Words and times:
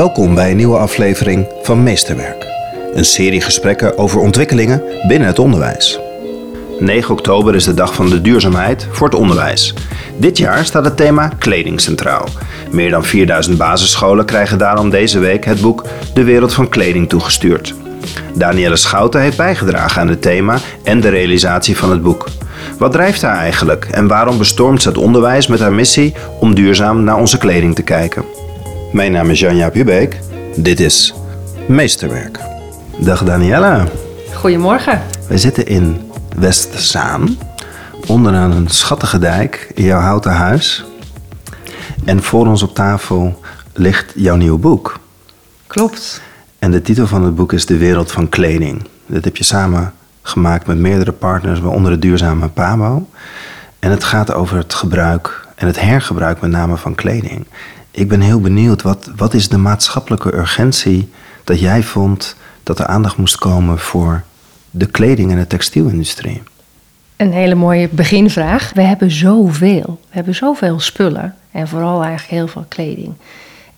Welkom 0.00 0.34
bij 0.34 0.50
een 0.50 0.56
nieuwe 0.56 0.76
aflevering 0.76 1.46
van 1.62 1.82
Meesterwerk. 1.82 2.46
Een 2.94 3.04
serie 3.04 3.40
gesprekken 3.40 3.98
over 3.98 4.20
ontwikkelingen 4.20 4.82
binnen 5.08 5.28
het 5.28 5.38
onderwijs. 5.38 6.00
9 6.78 7.14
oktober 7.14 7.54
is 7.54 7.64
de 7.64 7.74
dag 7.74 7.94
van 7.94 8.10
de 8.10 8.20
duurzaamheid 8.20 8.88
voor 8.90 9.08
het 9.08 9.18
onderwijs. 9.18 9.74
Dit 10.16 10.38
jaar 10.38 10.64
staat 10.64 10.84
het 10.84 10.96
thema 10.96 11.28
kleding 11.38 11.80
centraal. 11.80 12.28
Meer 12.70 12.90
dan 12.90 13.04
4000 13.04 13.58
basisscholen 13.58 14.24
krijgen 14.24 14.58
daarom 14.58 14.90
deze 14.90 15.18
week 15.18 15.44
het 15.44 15.60
boek 15.60 15.84
De 16.14 16.24
Wereld 16.24 16.54
van 16.54 16.68
Kleding 16.68 17.08
toegestuurd. 17.08 17.74
Danielle 18.34 18.76
Schouten 18.76 19.20
heeft 19.20 19.36
bijgedragen 19.36 20.00
aan 20.00 20.08
het 20.08 20.22
thema 20.22 20.58
en 20.82 21.00
de 21.00 21.08
realisatie 21.08 21.76
van 21.76 21.90
het 21.90 22.02
boek. 22.02 22.28
Wat 22.78 22.92
drijft 22.92 23.22
haar 23.22 23.36
eigenlijk 23.36 23.84
en 23.90 24.06
waarom 24.06 24.38
bestormt 24.38 24.82
ze 24.82 24.88
het 24.88 24.98
onderwijs 24.98 25.46
met 25.46 25.60
haar 25.60 25.72
missie 25.72 26.14
om 26.38 26.54
duurzaam 26.54 27.04
naar 27.04 27.16
onze 27.16 27.38
kleding 27.38 27.74
te 27.74 27.82
kijken? 27.82 28.39
Mijn 28.92 29.12
naam 29.12 29.30
is 29.30 29.40
Janja 29.40 29.70
Pubeek. 29.70 30.18
Dit 30.56 30.80
is 30.80 31.14
Meesterwerk. 31.68 32.40
Dag 32.96 33.24
Danielle. 33.24 33.88
Goedemorgen. 34.34 35.02
Wij 35.28 35.38
zitten 35.38 35.66
in 35.66 36.10
Westzaan, 36.36 37.38
onderaan 38.06 38.52
een 38.52 38.68
schattige 38.68 39.18
dijk 39.18 39.70
in 39.74 39.84
jouw 39.84 40.00
houten 40.00 40.32
huis. 40.32 40.84
En 42.04 42.22
voor 42.22 42.46
ons 42.46 42.62
op 42.62 42.74
tafel 42.74 43.40
ligt 43.72 44.12
jouw 44.14 44.36
nieuw 44.36 44.58
boek. 44.58 44.98
Klopt. 45.66 46.20
En 46.58 46.70
de 46.70 46.82
titel 46.82 47.06
van 47.06 47.24
het 47.24 47.34
boek 47.34 47.52
is 47.52 47.66
De 47.66 47.76
Wereld 47.76 48.12
van 48.12 48.28
Kleding. 48.28 48.86
Dat 49.06 49.24
heb 49.24 49.36
je 49.36 49.44
samen 49.44 49.92
gemaakt 50.22 50.66
met 50.66 50.78
meerdere 50.78 51.12
partners, 51.12 51.60
waaronder 51.60 51.92
de 51.92 51.98
duurzame 51.98 52.48
Pabo. 52.48 53.08
En 53.78 53.90
het 53.90 54.04
gaat 54.04 54.34
over 54.34 54.56
het 54.56 54.74
gebruik 54.74 55.46
en 55.54 55.66
het 55.66 55.80
hergebruik 55.80 56.40
met 56.40 56.50
name 56.50 56.76
van 56.76 56.94
kleding. 56.94 57.46
Ik 57.90 58.08
ben 58.08 58.20
heel 58.20 58.40
benieuwd, 58.40 58.82
wat, 58.82 59.10
wat 59.16 59.34
is 59.34 59.48
de 59.48 59.56
maatschappelijke 59.56 60.34
urgentie 60.34 61.08
dat 61.44 61.60
jij 61.60 61.82
vond 61.82 62.36
dat 62.62 62.78
er 62.78 62.86
aandacht 62.86 63.16
moest 63.16 63.38
komen 63.38 63.78
voor 63.78 64.22
de 64.70 64.86
kleding- 64.86 65.30
en 65.30 65.38
de 65.38 65.46
textielindustrie? 65.46 66.42
Een 67.16 67.32
hele 67.32 67.54
mooie 67.54 67.88
beginvraag. 67.88 68.72
We 68.74 68.82
hebben 68.82 69.10
zoveel. 69.10 70.00
We 70.00 70.14
hebben 70.14 70.34
zoveel 70.34 70.80
spullen. 70.80 71.34
En 71.50 71.68
vooral 71.68 72.02
eigenlijk 72.02 72.30
heel 72.30 72.48
veel 72.48 72.64
kleding. 72.68 73.14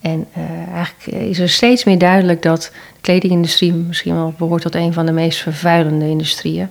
En 0.01 0.27
uh, 0.36 0.75
eigenlijk 0.75 1.29
is 1.29 1.39
er 1.39 1.48
steeds 1.48 1.84
meer 1.84 1.98
duidelijk 1.98 2.42
dat 2.42 2.70
de 2.95 3.01
kledingindustrie 3.01 3.73
misschien 3.73 4.14
wel 4.14 4.34
behoort 4.39 4.62
tot 4.62 4.75
een 4.75 4.92
van 4.92 5.06
de 5.06 5.12
meest 5.12 5.39
vervuilende 5.39 6.08
industrieën. 6.08 6.69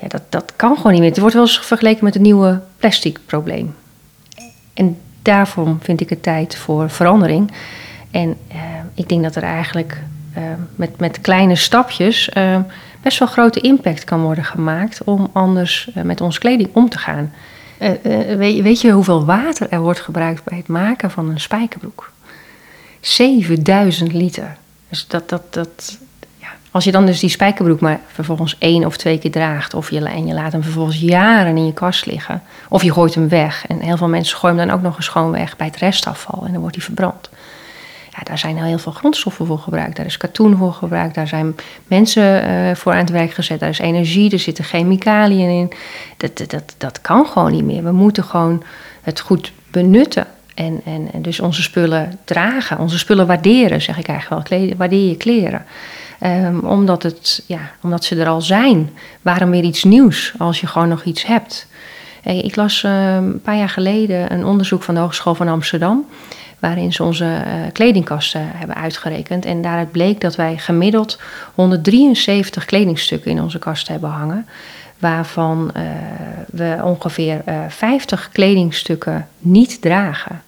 Ja, 0.00 0.08
dat, 0.08 0.22
dat 0.28 0.52
kan 0.56 0.76
gewoon 0.76 0.92
niet 0.92 1.00
meer. 1.00 1.10
Het 1.10 1.18
wordt 1.18 1.34
wel 1.34 1.44
eens 1.44 1.60
vergeleken 1.60 2.04
met 2.04 2.14
het 2.14 2.22
nieuwe 2.22 2.60
plasticprobleem. 2.78 3.74
En 4.74 4.96
daarvoor 5.22 5.76
vind 5.80 6.00
ik 6.00 6.08
het 6.08 6.22
tijd 6.22 6.56
voor 6.56 6.90
verandering. 6.90 7.52
En 8.10 8.36
uh, 8.52 8.56
ik 8.94 9.08
denk 9.08 9.22
dat 9.22 9.36
er 9.36 9.42
eigenlijk 9.42 10.02
uh, 10.36 10.42
met, 10.76 10.98
met 10.98 11.20
kleine 11.20 11.56
stapjes 11.56 12.30
best 13.02 13.18
wel 13.18 13.28
grote 13.28 13.60
impact 13.60 14.04
kan 14.04 14.20
worden 14.20 14.44
gemaakt 14.44 15.04
om 15.04 15.30
anders 15.32 15.90
met 16.04 16.20
onze 16.20 16.38
kleding 16.38 16.68
om 16.72 16.88
te 16.88 16.98
gaan. 16.98 17.32
weet, 18.36 18.62
weet 18.62 18.80
je 18.80 18.90
hoeveel 18.90 19.24
water 19.24 19.66
er 19.70 19.80
wordt 19.80 20.00
gebruikt 20.00 20.44
bij 20.44 20.58
het 20.58 20.68
maken 20.68 21.10
van 21.10 21.30
een 21.30 21.40
spijkerbroek? 21.40 22.12
7000 23.00 24.12
liter. 24.12 24.56
Dus 24.88 25.06
dat, 25.06 25.28
dat, 25.28 25.42
dat. 25.52 25.98
Als 26.70 26.84
je 26.84 26.92
dan 26.92 27.06
dus 27.06 27.20
die 27.20 27.30
spijkerbroek 27.30 27.80
maar 27.80 28.00
vervolgens 28.06 28.56
één 28.58 28.84
of 28.86 28.96
twee 28.96 29.18
keer 29.18 29.30
draagt, 29.30 29.74
of 29.74 29.90
je, 29.90 30.04
en 30.04 30.26
je 30.26 30.34
laat 30.34 30.52
hem 30.52 30.62
vervolgens 30.62 31.00
jaren 31.00 31.56
in 31.56 31.66
je 31.66 31.72
kast 31.72 32.06
liggen, 32.06 32.42
of 32.68 32.82
je 32.82 32.92
gooit 32.92 33.14
hem 33.14 33.28
weg. 33.28 33.66
En 33.66 33.80
heel 33.80 33.96
veel 33.96 34.08
mensen 34.08 34.38
gooien 34.38 34.58
hem 34.58 34.66
dan 34.66 34.76
ook 34.76 34.82
nog 34.82 34.96
eens 34.96 35.08
gewoon 35.08 35.30
weg 35.30 35.56
bij 35.56 35.66
het 35.66 35.76
restafval 35.76 36.42
en 36.46 36.52
dan 36.52 36.60
wordt 36.60 36.76
hij 36.76 36.84
verbrand. 36.84 37.30
Ja, 38.10 38.18
daar 38.24 38.38
zijn 38.38 38.56
heel 38.56 38.78
veel 38.78 38.92
grondstoffen 38.92 39.46
voor 39.46 39.58
gebruikt. 39.58 39.96
Daar 39.96 40.06
is 40.06 40.16
katoen 40.16 40.56
voor 40.56 40.72
gebruikt. 40.72 41.14
Daar 41.14 41.28
zijn 41.28 41.56
mensen 41.86 42.48
uh, 42.48 42.74
voor 42.74 42.92
aan 42.92 42.98
het 42.98 43.10
werk 43.10 43.32
gezet. 43.32 43.60
Daar 43.60 43.68
is 43.68 43.78
energie. 43.78 44.30
Er 44.30 44.38
zitten 44.38 44.64
chemicaliën 44.64 45.48
in. 45.48 45.72
Dat, 46.16 46.50
dat, 46.50 46.74
dat, 46.78 47.00
kan 47.00 47.26
gewoon 47.26 47.52
niet 47.52 47.64
meer. 47.64 47.82
We 47.82 47.92
moeten 47.92 48.24
gewoon 48.24 48.62
het 49.00 49.20
goed 49.20 49.52
benutten. 49.70 50.26
En, 50.54 50.80
en, 50.84 51.08
en, 51.12 51.22
dus 51.22 51.40
onze 51.40 51.62
spullen 51.62 52.18
dragen, 52.24 52.78
onze 52.78 52.98
spullen 52.98 53.26
waarderen, 53.26 53.82
zeg 53.82 53.98
ik 53.98 54.08
eigenlijk 54.08 54.48
wel. 54.48 54.74
Waardeer 54.76 55.08
je 55.08 55.16
kleren. 55.16 55.64
Um, 56.24 56.60
omdat, 56.60 57.02
het, 57.02 57.42
ja, 57.46 57.70
omdat 57.82 58.04
ze 58.04 58.16
er 58.16 58.28
al 58.28 58.40
zijn. 58.40 58.90
Waarom 59.22 59.50
weer 59.50 59.62
iets 59.62 59.84
nieuws 59.84 60.32
als 60.38 60.60
je 60.60 60.66
gewoon 60.66 60.88
nog 60.88 61.04
iets 61.04 61.26
hebt? 61.26 61.66
Ik 62.22 62.56
las 62.56 62.82
um, 62.82 62.90
een 62.90 63.40
paar 63.40 63.56
jaar 63.56 63.68
geleden 63.68 64.32
een 64.32 64.44
onderzoek 64.44 64.82
van 64.82 64.94
de 64.94 65.00
Hogeschool 65.00 65.34
van 65.34 65.48
Amsterdam. 65.48 66.06
Waarin 66.58 66.92
ze 66.92 67.02
onze 67.02 67.24
uh, 67.24 67.52
kledingkasten 67.72 68.50
hebben 68.54 68.76
uitgerekend. 68.76 69.44
En 69.44 69.62
daaruit 69.62 69.90
bleek 69.90 70.20
dat 70.20 70.36
wij 70.36 70.58
gemiddeld 70.58 71.18
173 71.54 72.64
kledingstukken 72.64 73.30
in 73.30 73.42
onze 73.42 73.58
kast 73.58 73.88
hebben 73.88 74.10
hangen 74.10 74.46
waarvan 75.00 75.70
uh, 75.76 75.82
we 76.50 76.78
ongeveer 76.82 77.42
uh, 77.48 77.64
50 77.68 78.28
kledingstukken 78.32 79.28
niet 79.38 79.80
dragen. 79.80 80.42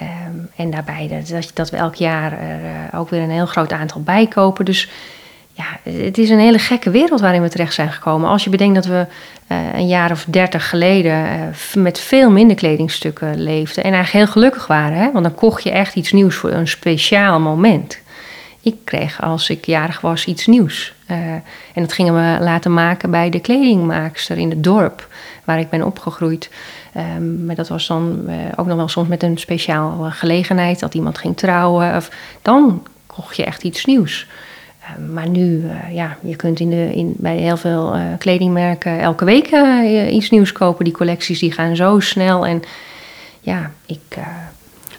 Um, 0.00 0.48
en 0.56 0.70
daarbij 0.70 1.24
dat, 1.28 1.50
dat 1.54 1.70
we 1.70 1.76
elk 1.76 1.94
jaar 1.94 2.32
er 2.32 2.60
uh, 2.60 3.00
ook 3.00 3.10
weer 3.10 3.22
een 3.22 3.30
heel 3.30 3.46
groot 3.46 3.72
aantal 3.72 4.02
bijkopen. 4.02 4.64
Dus 4.64 4.88
ja, 5.52 5.64
het 5.82 6.18
is 6.18 6.30
een 6.30 6.38
hele 6.38 6.58
gekke 6.58 6.90
wereld 6.90 7.20
waarin 7.20 7.42
we 7.42 7.48
terecht 7.48 7.74
zijn 7.74 7.92
gekomen. 7.92 8.28
Als 8.28 8.44
je 8.44 8.50
bedenkt 8.50 8.74
dat 8.74 8.84
we 8.84 9.06
uh, 9.48 9.58
een 9.74 9.86
jaar 9.86 10.10
of 10.10 10.24
dertig 10.28 10.68
geleden 10.68 11.26
uh, 11.26 11.82
met 11.82 12.00
veel 12.00 12.30
minder 12.30 12.56
kledingstukken 12.56 13.42
leefden. 13.42 13.84
En 13.84 13.92
eigenlijk 13.92 14.24
heel 14.24 14.32
gelukkig 14.32 14.66
waren. 14.66 14.98
Hè? 14.98 15.12
Want 15.12 15.24
dan 15.24 15.34
kocht 15.34 15.62
je 15.62 15.70
echt 15.70 15.94
iets 15.94 16.12
nieuws 16.12 16.34
voor 16.34 16.50
een 16.50 16.68
speciaal 16.68 17.40
moment. 17.40 17.98
Ik 18.60 18.76
kreeg 18.84 19.22
als 19.22 19.50
ik 19.50 19.66
jarig 19.66 20.00
was 20.00 20.24
iets 20.24 20.46
nieuws. 20.46 20.94
En 21.06 21.42
dat 21.74 21.92
gingen 21.92 22.14
we 22.14 22.44
laten 22.44 22.74
maken 22.74 23.10
bij 23.10 23.30
de 23.30 23.40
kledingmaakster 23.40 24.38
in 24.38 24.50
het 24.50 24.64
dorp 24.64 25.08
waar 25.44 25.58
ik 25.58 25.70
ben 25.70 25.82
opgegroeid. 25.82 26.50
Um, 27.16 27.44
maar 27.44 27.54
dat 27.54 27.68
was 27.68 27.86
dan 27.86 28.20
uh, 28.28 28.34
ook 28.56 28.66
nog 28.66 28.76
wel 28.76 28.88
soms 28.88 29.08
met 29.08 29.22
een 29.22 29.38
speciale 29.38 30.10
gelegenheid 30.10 30.80
dat 30.80 30.94
iemand 30.94 31.18
ging 31.18 31.36
trouwen. 31.36 31.96
Of, 31.96 32.10
dan 32.42 32.82
kocht 33.06 33.36
je 33.36 33.44
echt 33.44 33.62
iets 33.62 33.84
nieuws. 33.84 34.26
Uh, 34.80 35.14
maar 35.14 35.28
nu, 35.28 35.62
uh, 35.64 35.94
ja, 35.94 36.16
je 36.20 36.36
kunt 36.36 36.60
in 36.60 36.70
de, 36.70 36.94
in, 36.94 37.14
bij 37.16 37.36
heel 37.36 37.56
veel 37.56 37.96
kledingmerken 38.18 39.00
elke 39.00 39.24
week 39.24 39.50
iets 40.10 40.30
nieuws 40.30 40.52
kopen. 40.52 40.84
Die 40.84 40.94
collecties 40.94 41.38
die 41.38 41.52
gaan 41.52 41.76
zo 41.76 42.00
snel. 42.00 42.46
En 42.46 42.62
ja, 43.40 43.70
ik. 43.86 44.00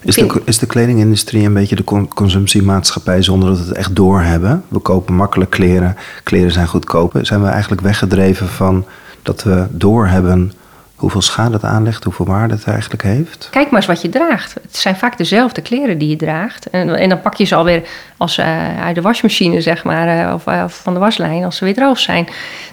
Is 0.01 0.15
de, 0.15 0.41
is 0.45 0.57
de 0.57 0.65
kledingindustrie 0.65 1.45
een 1.45 1.53
beetje 1.53 1.75
de 1.75 2.07
consumptiemaatschappij 2.13 3.21
zonder 3.21 3.49
dat 3.49 3.59
we 3.59 3.65
het 3.65 3.77
echt 3.77 3.95
doorhebben? 3.95 4.63
We 4.67 4.79
kopen 4.79 5.13
makkelijk 5.13 5.49
kleren, 5.49 5.95
kleren 6.23 6.51
zijn 6.51 6.67
goedkoop. 6.67 7.19
Zijn 7.21 7.41
we 7.41 7.47
eigenlijk 7.47 7.81
weggedreven 7.81 8.47
van 8.47 8.85
dat 9.21 9.43
we 9.43 9.65
doorhebben 9.69 10.51
hoeveel 10.97 11.21
schade 11.21 11.53
het 11.53 11.63
aanlegt, 11.63 12.03
hoeveel 12.03 12.25
waarde 12.25 12.53
het 12.53 12.63
eigenlijk 12.63 13.03
heeft? 13.03 13.47
Kijk 13.51 13.65
maar 13.65 13.79
eens 13.79 13.89
wat 13.89 14.01
je 14.01 14.09
draagt. 14.09 14.53
Het 14.53 14.77
zijn 14.77 14.95
vaak 14.95 15.17
dezelfde 15.17 15.61
kleren 15.61 15.97
die 15.97 16.09
je 16.09 16.15
draagt. 16.15 16.69
En, 16.69 16.95
en 16.95 17.09
dan 17.09 17.21
pak 17.21 17.35
je 17.35 17.45
ze 17.45 17.55
alweer 17.55 17.87
als, 18.17 18.37
uh, 18.37 18.83
uit 18.83 18.95
de 18.95 19.01
wasmachine, 19.01 19.61
zeg 19.61 19.83
maar, 19.83 20.27
uh, 20.27 20.33
of, 20.33 20.47
uh, 20.47 20.67
van 20.67 20.93
de 20.93 20.99
waslijn, 20.99 21.43
als 21.43 21.57
ze 21.57 21.65
weer 21.65 21.73
droog 21.73 21.99
zijn. 21.99 22.27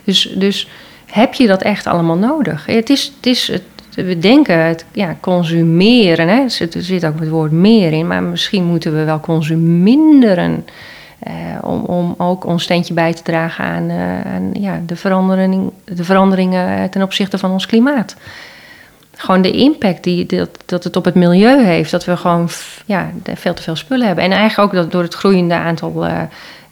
Dus, 0.05 0.33
dus 0.37 0.69
heb 1.07 1.35
je 1.35 1.47
dat 1.47 1.63
echt 1.63 1.87
allemaal 1.87 2.17
nodig? 2.17 2.67
Het 2.67 2.91
is, 2.91 3.13
het 3.17 3.27
is 3.27 3.49
het, 3.49 3.63
we 3.95 4.19
denken 4.19 4.59
het 4.59 4.85
ja, 4.93 5.17
consumeren, 5.21 6.29
hè? 6.29 6.41
Er 6.43 6.83
zit 6.83 7.07
ook 7.07 7.21
het 7.21 7.29
woord 7.29 7.53
meer 7.53 7.93
in, 7.93 8.07
maar 8.07 8.23
misschien 8.23 8.65
moeten 8.65 8.97
we 8.97 9.05
wel 9.05 9.21
consuminderen. 9.21 10.67
Uh, 11.29 11.33
om, 11.61 11.81
om 11.81 12.15
ook 12.19 12.47
ons 12.47 12.63
steentje 12.63 12.95
bij 12.95 13.15
te 13.15 13.23
dragen 13.23 13.65
aan, 13.65 13.91
uh, 13.91 14.21
aan 14.21 14.51
ja, 14.53 14.81
de, 14.87 14.97
verandering, 14.97 15.73
de 15.85 16.05
veranderingen 16.05 16.91
ten 16.91 17.03
opzichte 17.03 17.39
van 17.39 17.51
ons 17.51 17.67
klimaat. 17.67 18.17
Gewoon 19.17 19.43
de 19.43 19.51
impact 19.51 20.03
die, 20.05 20.27
dat, 20.27 20.49
dat 20.65 20.85
het 20.85 20.97
op 20.97 21.05
het 21.05 21.15
milieu 21.15 21.65
heeft. 21.65 21.91
Dat 21.91 22.05
we 22.05 22.17
gewoon 22.17 22.49
ja, 22.87 23.11
veel 23.35 23.55
te 23.55 23.63
veel 23.63 23.77
spullen 23.77 24.07
hebben. 24.07 24.25
En 24.25 24.33
eigenlijk 24.33 24.69
ook 24.69 24.83
dat 24.83 24.93
door 24.93 25.03
het 25.03 25.15
groeiende 25.15 25.55
aantal 25.55 26.07
uh, 26.07 26.21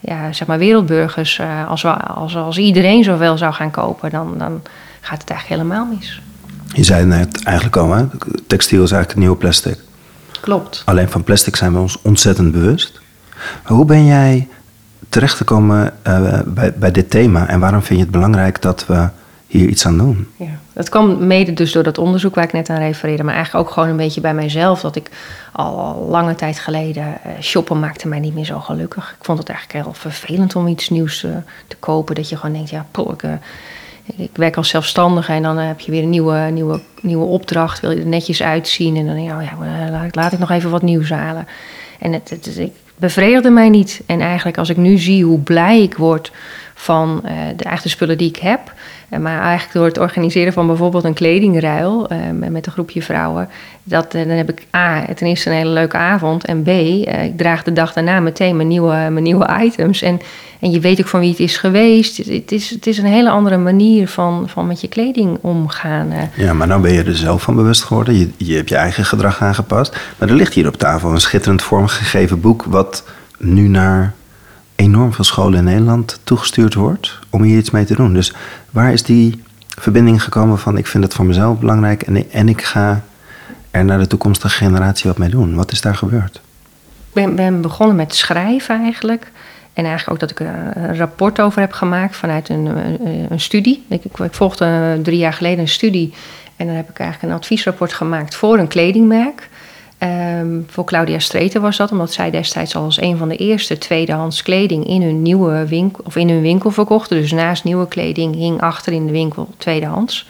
ja, 0.01 0.33
zeg 0.33 0.49
maar 0.49 0.59
wereldburgers. 0.59 1.41
als, 1.69 1.83
we, 1.83 1.89
als, 1.97 2.37
als 2.37 2.59
iedereen 2.59 3.05
zoveel 3.05 3.39
zou 3.39 3.53
gaan 3.53 3.71
kopen, 3.71 4.11
dan, 4.11 4.35
dan 4.39 4.63
gaat 5.01 5.21
het 5.21 5.31
eigenlijk 5.31 5.63
helemaal 5.63 5.87
mis. 5.97 6.21
Je 6.75 6.85
zei 6.85 7.05
net 7.05 7.45
eigenlijk 7.45 7.77
al, 7.77 7.93
hè? 7.93 8.05
textiel 8.47 8.83
is 8.83 8.91
eigenlijk 8.93 9.09
het 9.11 9.19
nieuwe 9.19 9.37
plastic. 9.37 9.79
Klopt. 10.41 10.83
Alleen 10.85 11.09
van 11.09 11.25
plastic 11.25 11.57
zijn 11.57 11.73
we 11.73 11.79
ons 11.79 11.99
ontzettend 12.03 12.53
bewust. 12.53 13.02
Hoe 13.65 13.85
ben 13.85 14.07
jij 14.07 14.49
terechtgekomen 15.09 15.93
uh, 16.07 16.41
bij, 16.47 16.73
bij 16.73 16.91
dit 16.91 17.11
thema 17.11 17.49
en 17.49 17.61
waarom 17.61 17.83
vind 17.83 17.99
je 17.99 18.05
het 18.05 18.15
belangrijk 18.15 18.63
dat 18.63 18.87
we 18.87 19.09
hier 19.47 19.69
iets 19.69 19.87
aan 19.87 19.99
doen? 19.99 20.29
Ja, 20.37 20.59
dat 20.73 20.89
kwam 20.89 21.27
mede 21.27 21.53
dus 21.53 21.73
door 21.73 21.83
dat 21.83 21.99
onderzoek 21.99 22.35
waar 22.35 22.45
ik 22.45 22.53
net 22.53 22.71
aan 22.71 22.79
refereerde, 22.79 23.23
maar 23.23 23.35
eigenlijk 23.35 23.67
ook 23.67 23.73
gewoon 23.73 23.89
een 23.89 23.97
beetje 23.97 24.21
bij 24.21 24.35
mijzelf. 24.35 24.81
Dat 24.81 24.97
ik 24.97 25.11
al 25.53 26.07
lange 26.11 26.35
tijd 26.35 26.59
geleden 26.59 27.05
uh, 27.05 27.33
shoppen 27.41 27.81
maakte 27.81 28.09
mij 28.09 28.21
niet 28.21 28.35
meer 28.35 28.45
zo 28.45 28.61
gelukkig. 28.61 29.15
Ik 29.19 29.25
vond 29.25 29.39
het 29.39 29.49
eigenlijk 29.49 29.85
heel 29.85 29.95
vervelend 29.95 30.57
om 30.57 30.67
iets 30.67 30.89
nieuws 30.89 31.23
uh, 31.23 31.31
te 31.67 31.77
kopen. 31.77 32.15
Dat 32.15 32.29
je 32.29 32.37
gewoon 32.37 32.55
denkt, 32.55 32.71
ja, 32.71 32.87
poh, 32.91 33.13
ik, 33.13 33.39
ik 34.17 34.31
werk 34.33 34.57
als 34.57 34.69
zelfstandige 34.69 35.33
en 35.33 35.43
dan 35.43 35.57
heb 35.57 35.81
je 35.81 35.91
weer 35.91 36.03
een 36.03 36.11
nieuwe, 36.11 36.39
nieuwe, 36.53 36.81
nieuwe 37.01 37.25
opdracht. 37.25 37.81
Wil 37.81 37.91
je 37.91 38.01
er 38.01 38.07
netjes 38.07 38.43
uitzien 38.43 38.97
en 38.97 39.07
dan 39.07 39.15
denk 39.15 39.29
je, 39.29 39.35
oh 39.35 39.43
ja, 39.43 40.09
laat 40.11 40.33
ik 40.33 40.39
nog 40.39 40.51
even 40.51 40.71
wat 40.71 40.83
nieuws 40.83 41.11
halen. 41.11 41.47
En 41.99 42.13
het, 42.13 42.31
het, 42.31 42.59
ik 42.59 42.73
bevredigde 42.97 43.51
mij 43.51 43.69
niet. 43.69 44.03
En 44.07 44.21
eigenlijk 44.21 44.59
als 44.59 44.69
ik 44.69 44.77
nu 44.77 44.99
zie 44.99 45.25
hoe 45.25 45.39
blij 45.39 45.83
ik 45.83 45.97
word 45.97 46.33
van 46.75 47.23
uh, 47.25 47.31
de 47.57 47.65
echte 47.65 47.89
spullen 47.89 48.19
die 48.19 48.29
ik 48.29 48.37
heb. 48.37 48.73
Uh, 49.13 49.19
maar 49.19 49.41
eigenlijk 49.41 49.73
door 49.73 49.87
het 49.87 49.99
organiseren 49.99 50.53
van 50.53 50.67
bijvoorbeeld 50.67 51.05
een 51.05 51.15
kledingruil 51.15 52.13
uh, 52.13 52.51
met 52.51 52.67
een 52.67 52.73
groepje 52.73 53.03
vrouwen. 53.03 53.49
Dat, 53.83 54.13
dan 54.13 54.29
heb 54.29 54.51
ik 54.51 54.67
A, 54.77 55.05
ten 55.15 55.27
eerste 55.27 55.51
een 55.51 55.57
hele 55.57 55.71
leuke 55.71 55.97
avond. 55.97 56.45
En 56.45 56.63
B, 56.63 56.69
ik 56.69 57.37
draag 57.37 57.63
de 57.63 57.73
dag 57.73 57.93
daarna 57.93 58.21
meteen 58.21 58.57
mijn 58.57 58.69
nieuwe, 58.69 58.95
mijn 59.11 59.23
nieuwe 59.23 59.59
items. 59.61 60.03
En, 60.03 60.21
en 60.61 60.71
je 60.71 60.81
weet 60.81 61.01
ook 61.01 61.07
van 61.07 61.21
wie 61.21 61.31
het 61.31 61.41
is 61.41 61.57
geweest. 61.57 62.17
Het 62.17 62.53
is, 62.53 62.71
het 62.71 62.87
is 62.87 62.99
een 62.99 63.05
hele 63.05 63.31
andere 63.31 63.57
manier 63.57 64.09
van, 64.09 64.49
van 64.49 64.67
met 64.67 64.81
je 64.81 64.89
kleding 64.89 65.39
omgaan. 65.41 66.13
Ja, 66.35 66.53
maar 66.53 66.67
nou 66.67 66.83
ben 66.83 66.93
je 66.93 67.03
er 67.03 67.17
zelf 67.17 67.43
van 67.43 67.55
bewust 67.55 67.83
geworden. 67.83 68.19
Je, 68.19 68.31
je 68.37 68.55
hebt 68.55 68.69
je 68.69 68.77
eigen 68.77 69.05
gedrag 69.05 69.43
aangepast. 69.43 69.97
Maar 70.19 70.29
er 70.29 70.35
ligt 70.35 70.55
hier 70.55 70.67
op 70.67 70.77
tafel 70.77 71.11
een 71.11 71.21
schitterend 71.21 71.63
vormgegeven 71.63 72.41
boek... 72.41 72.65
wat 72.65 73.05
nu 73.39 73.69
naar 73.69 74.15
enorm 74.83 75.13
veel 75.13 75.25
scholen 75.25 75.59
in 75.59 75.65
Nederland 75.65 76.21
toegestuurd 76.25 76.75
wordt 76.75 77.19
om 77.31 77.43
hier 77.43 77.59
iets 77.59 77.71
mee 77.71 77.85
te 77.85 77.95
doen. 77.95 78.15
Dus 78.15 78.33
waar 78.71 78.93
is 78.93 79.03
die 79.03 79.43
verbinding 79.69 80.23
gekomen 80.23 80.59
van 80.59 80.79
ik 80.79 80.87
vind 80.87 81.05
het 81.05 81.15
voor 81.15 81.25
mezelf 81.25 81.59
belangrijk 81.59 82.03
en, 82.03 82.31
en 82.31 82.49
ik 82.49 82.63
ga 82.63 83.03
er 83.71 83.85
naar 83.85 83.99
de 83.99 84.07
toekomstige 84.07 84.65
generatie 84.65 85.09
wat 85.09 85.19
mee 85.19 85.29
doen? 85.29 85.55
Wat 85.55 85.73
is 85.73 85.81
daar 85.81 85.95
gebeurd? 85.95 86.41
Ik 87.13 87.37
ben, 87.37 87.61
begonnen 87.61 87.97
met 87.97 88.15
schrijven 88.15 88.83
eigenlijk. 88.83 89.31
En 89.73 89.85
eigenlijk 89.85 90.11
ook 90.11 90.29
dat 90.29 90.31
ik 90.31 90.41
er 90.41 90.77
een 90.77 90.97
rapport 90.97 91.41
over 91.41 91.61
heb 91.61 91.73
gemaakt 91.73 92.17
vanuit 92.17 92.49
een, 92.49 92.67
een, 92.67 93.27
een 93.31 93.41
studie. 93.41 93.85
Ik, 93.89 94.05
ik, 94.05 94.19
ik, 94.19 94.35
volgde 94.35 94.99
drie 95.03 95.19
jaar 95.19 95.33
geleden 95.33 95.59
een 95.59 95.69
studie. 95.69 96.15
En 96.57 96.67
dan 96.67 96.77
heb 96.77 96.89
ik 96.89 96.99
eigenlijk 96.99 97.33
een 97.33 97.39
adviesrapport 97.39 97.93
gemaakt 97.93 98.35
voor 98.35 98.59
een 98.59 98.69
kledingmerk. 98.69 99.49
Um, 100.03 100.65
voor 100.69 100.85
Claudia 100.85 101.19
Streeter 101.19 101.61
was 101.61 101.77
dat, 101.77 101.93
omdat 101.93 102.13
zij 102.13 102.31
destijds 102.31 102.77
al 102.77 102.85
als 102.85 103.01
een 103.01 103.17
van 103.17 103.29
de 103.29 103.37
eerste 103.37 103.79
tweedehands 103.79 104.43
kleding 104.43 104.87
in 104.87 105.03
hun 105.03 105.23
nieuwe 105.23 105.67
winkel, 105.69 106.05
of 106.05 106.17
in 106.17 106.29
hun 106.29 106.41
winkel 106.41 106.71
verkochten. 106.71 107.21
Dus 107.21 107.33
naast 107.33 107.65
nieuwe 107.65 107.89
kleding 107.89 108.35
hing 108.35 108.61
achter 108.61 108.93
in 108.93 109.07
de 109.07 109.13
winkel 109.13 109.49
tweedehands. 109.57 110.27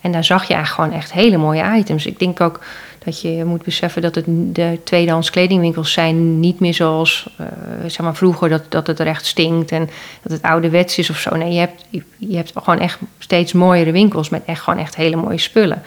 En 0.00 0.12
daar 0.12 0.24
zag 0.24 0.48
je 0.48 0.54
eigenlijk 0.54 0.84
gewoon 0.84 1.00
echt 1.00 1.12
hele 1.12 1.36
mooie 1.36 1.76
items. 1.78 2.06
Ik 2.06 2.18
denk 2.18 2.40
ook 2.40 2.60
dat 3.04 3.20
je 3.20 3.44
moet 3.44 3.62
beseffen 3.62 4.02
dat 4.02 4.14
het, 4.14 4.24
de 4.26 4.78
tweedehands 4.84 5.30
kledingwinkels 5.30 5.92
zijn 5.92 6.40
niet 6.40 6.60
meer 6.60 6.74
zoals 6.74 7.28
uh, 7.40 7.46
zeg 7.86 8.00
maar 8.00 8.16
vroeger, 8.16 8.48
dat, 8.48 8.62
dat 8.68 8.86
het 8.86 8.98
er 8.98 9.06
echt 9.06 9.26
stinkt 9.26 9.72
en 9.72 9.90
dat 10.22 10.32
het 10.32 10.42
ouderwets 10.42 10.98
is 10.98 11.10
of 11.10 11.18
zo. 11.18 11.36
Nee, 11.36 11.52
je 11.52 11.58
hebt, 11.58 11.84
je 12.16 12.36
hebt 12.36 12.52
gewoon 12.54 12.80
echt 12.80 12.98
steeds 13.18 13.52
mooiere 13.52 13.92
winkels 13.92 14.28
met 14.28 14.42
echt 14.44 14.62
gewoon 14.62 14.78
echt 14.78 14.96
hele 14.96 15.16
mooie 15.16 15.38
spullen. 15.38 15.82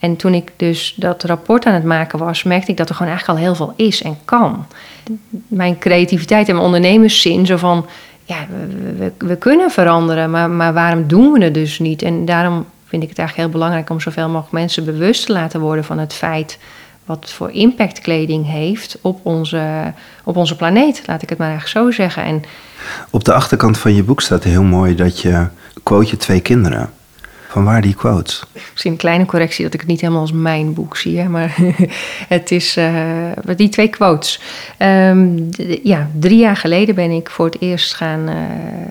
En 0.00 0.16
toen 0.16 0.34
ik 0.34 0.52
dus 0.56 0.94
dat 0.96 1.24
rapport 1.24 1.64
aan 1.64 1.74
het 1.74 1.84
maken 1.84 2.18
was, 2.18 2.42
merkte 2.42 2.70
ik 2.70 2.76
dat 2.76 2.88
er 2.88 2.94
gewoon 2.94 3.12
eigenlijk 3.12 3.38
al 3.38 3.44
heel 3.46 3.54
veel 3.54 3.86
is 3.86 4.02
en 4.02 4.18
kan. 4.24 4.66
Mijn 5.46 5.78
creativiteit 5.78 6.48
en 6.48 6.54
mijn 6.54 6.66
ondernemerszin, 6.66 7.46
zo 7.46 7.56
van, 7.56 7.86
ja, 8.24 8.36
we, 9.18 9.36
kunnen 9.36 9.70
veranderen, 9.70 10.30
maar, 10.30 10.50
maar 10.50 10.72
waarom 10.72 11.06
doen 11.06 11.32
we 11.32 11.44
het 11.44 11.54
dus 11.54 11.78
niet? 11.78 12.02
En 12.02 12.24
daarom 12.24 12.66
vind 12.86 13.02
ik 13.02 13.08
het 13.08 13.18
eigenlijk 13.18 13.48
heel 13.48 13.58
belangrijk 13.58 13.90
om 13.90 14.00
zoveel 14.00 14.28
mogelijk 14.28 14.52
mensen 14.52 14.84
bewust 14.84 15.26
te 15.26 15.32
laten 15.32 15.60
worden 15.60 15.84
van 15.84 15.98
het 15.98 16.14
feit 16.14 16.58
wat 17.04 17.30
voor 17.30 17.50
impact 17.50 18.00
kleding 18.00 18.46
heeft 18.46 18.98
op 19.00 19.20
onze, 19.22 19.92
op 20.24 20.36
onze 20.36 20.56
planeet, 20.56 21.02
laat 21.06 21.22
ik 21.22 21.28
het 21.28 21.38
maar 21.38 21.48
eigenlijk 21.48 21.78
zo 21.78 22.02
zeggen. 22.02 22.24
En 22.24 22.42
op 23.10 23.24
de 23.24 23.32
achterkant 23.32 23.78
van 23.78 23.94
je 23.94 24.02
boek 24.02 24.20
staat 24.20 24.44
heel 24.44 24.62
mooi 24.62 24.94
dat 24.94 25.20
je 25.20 25.46
quote 25.82 26.10
je 26.10 26.16
twee 26.16 26.40
kinderen. 26.40 26.90
Van 27.50 27.64
waar 27.64 27.80
die 27.80 27.94
quotes? 27.94 28.42
Misschien 28.70 28.92
een 28.92 28.98
kleine 28.98 29.26
correctie 29.26 29.64
dat 29.64 29.74
ik 29.74 29.80
het 29.80 29.88
niet 29.88 30.00
helemaal 30.00 30.20
als 30.20 30.32
mijn 30.32 30.74
boek 30.74 30.96
zie. 30.96 31.18
Hè, 31.18 31.28
maar 31.28 31.56
het 32.28 32.50
is 32.50 32.76
uh, 32.76 32.94
die 33.56 33.68
twee 33.68 33.88
quotes. 33.88 34.40
Um, 34.78 35.48
ja, 35.82 36.10
drie 36.18 36.38
jaar 36.38 36.56
geleden 36.56 36.94
ben 36.94 37.10
ik 37.10 37.30
voor 37.30 37.46
het 37.46 37.60
eerst 37.60 37.94
gaan 37.94 38.28
uh, 38.28 38.34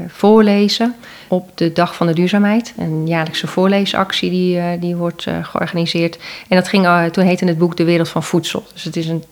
voorlezen 0.07 0.95
op 1.27 1.51
de 1.55 1.71
Dag 1.71 1.95
van 1.95 2.07
de 2.07 2.13
Duurzaamheid. 2.13 2.73
Een 2.77 3.07
jaarlijkse 3.07 3.47
voorleesactie 3.47 4.29
die, 4.29 4.55
uh, 4.55 4.65
die 4.79 4.95
wordt 4.95 5.27
georganiseerd. 5.41 6.19
En 6.47 6.55
dat 6.55 6.67
ging, 6.67 7.11
toen 7.11 7.25
heette 7.25 7.45
het 7.45 7.57
boek 7.57 7.77
De 7.77 7.83
Wereld 7.83 8.09
van 8.09 8.23
Voedsel. 8.23 8.65
Dus 8.73 8.83
het 8.83 8.95
is 8.95 9.07
een 9.07 9.23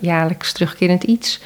jaarlijks 0.00 0.52
terugkerend 0.52 1.02
iets. 1.02 1.40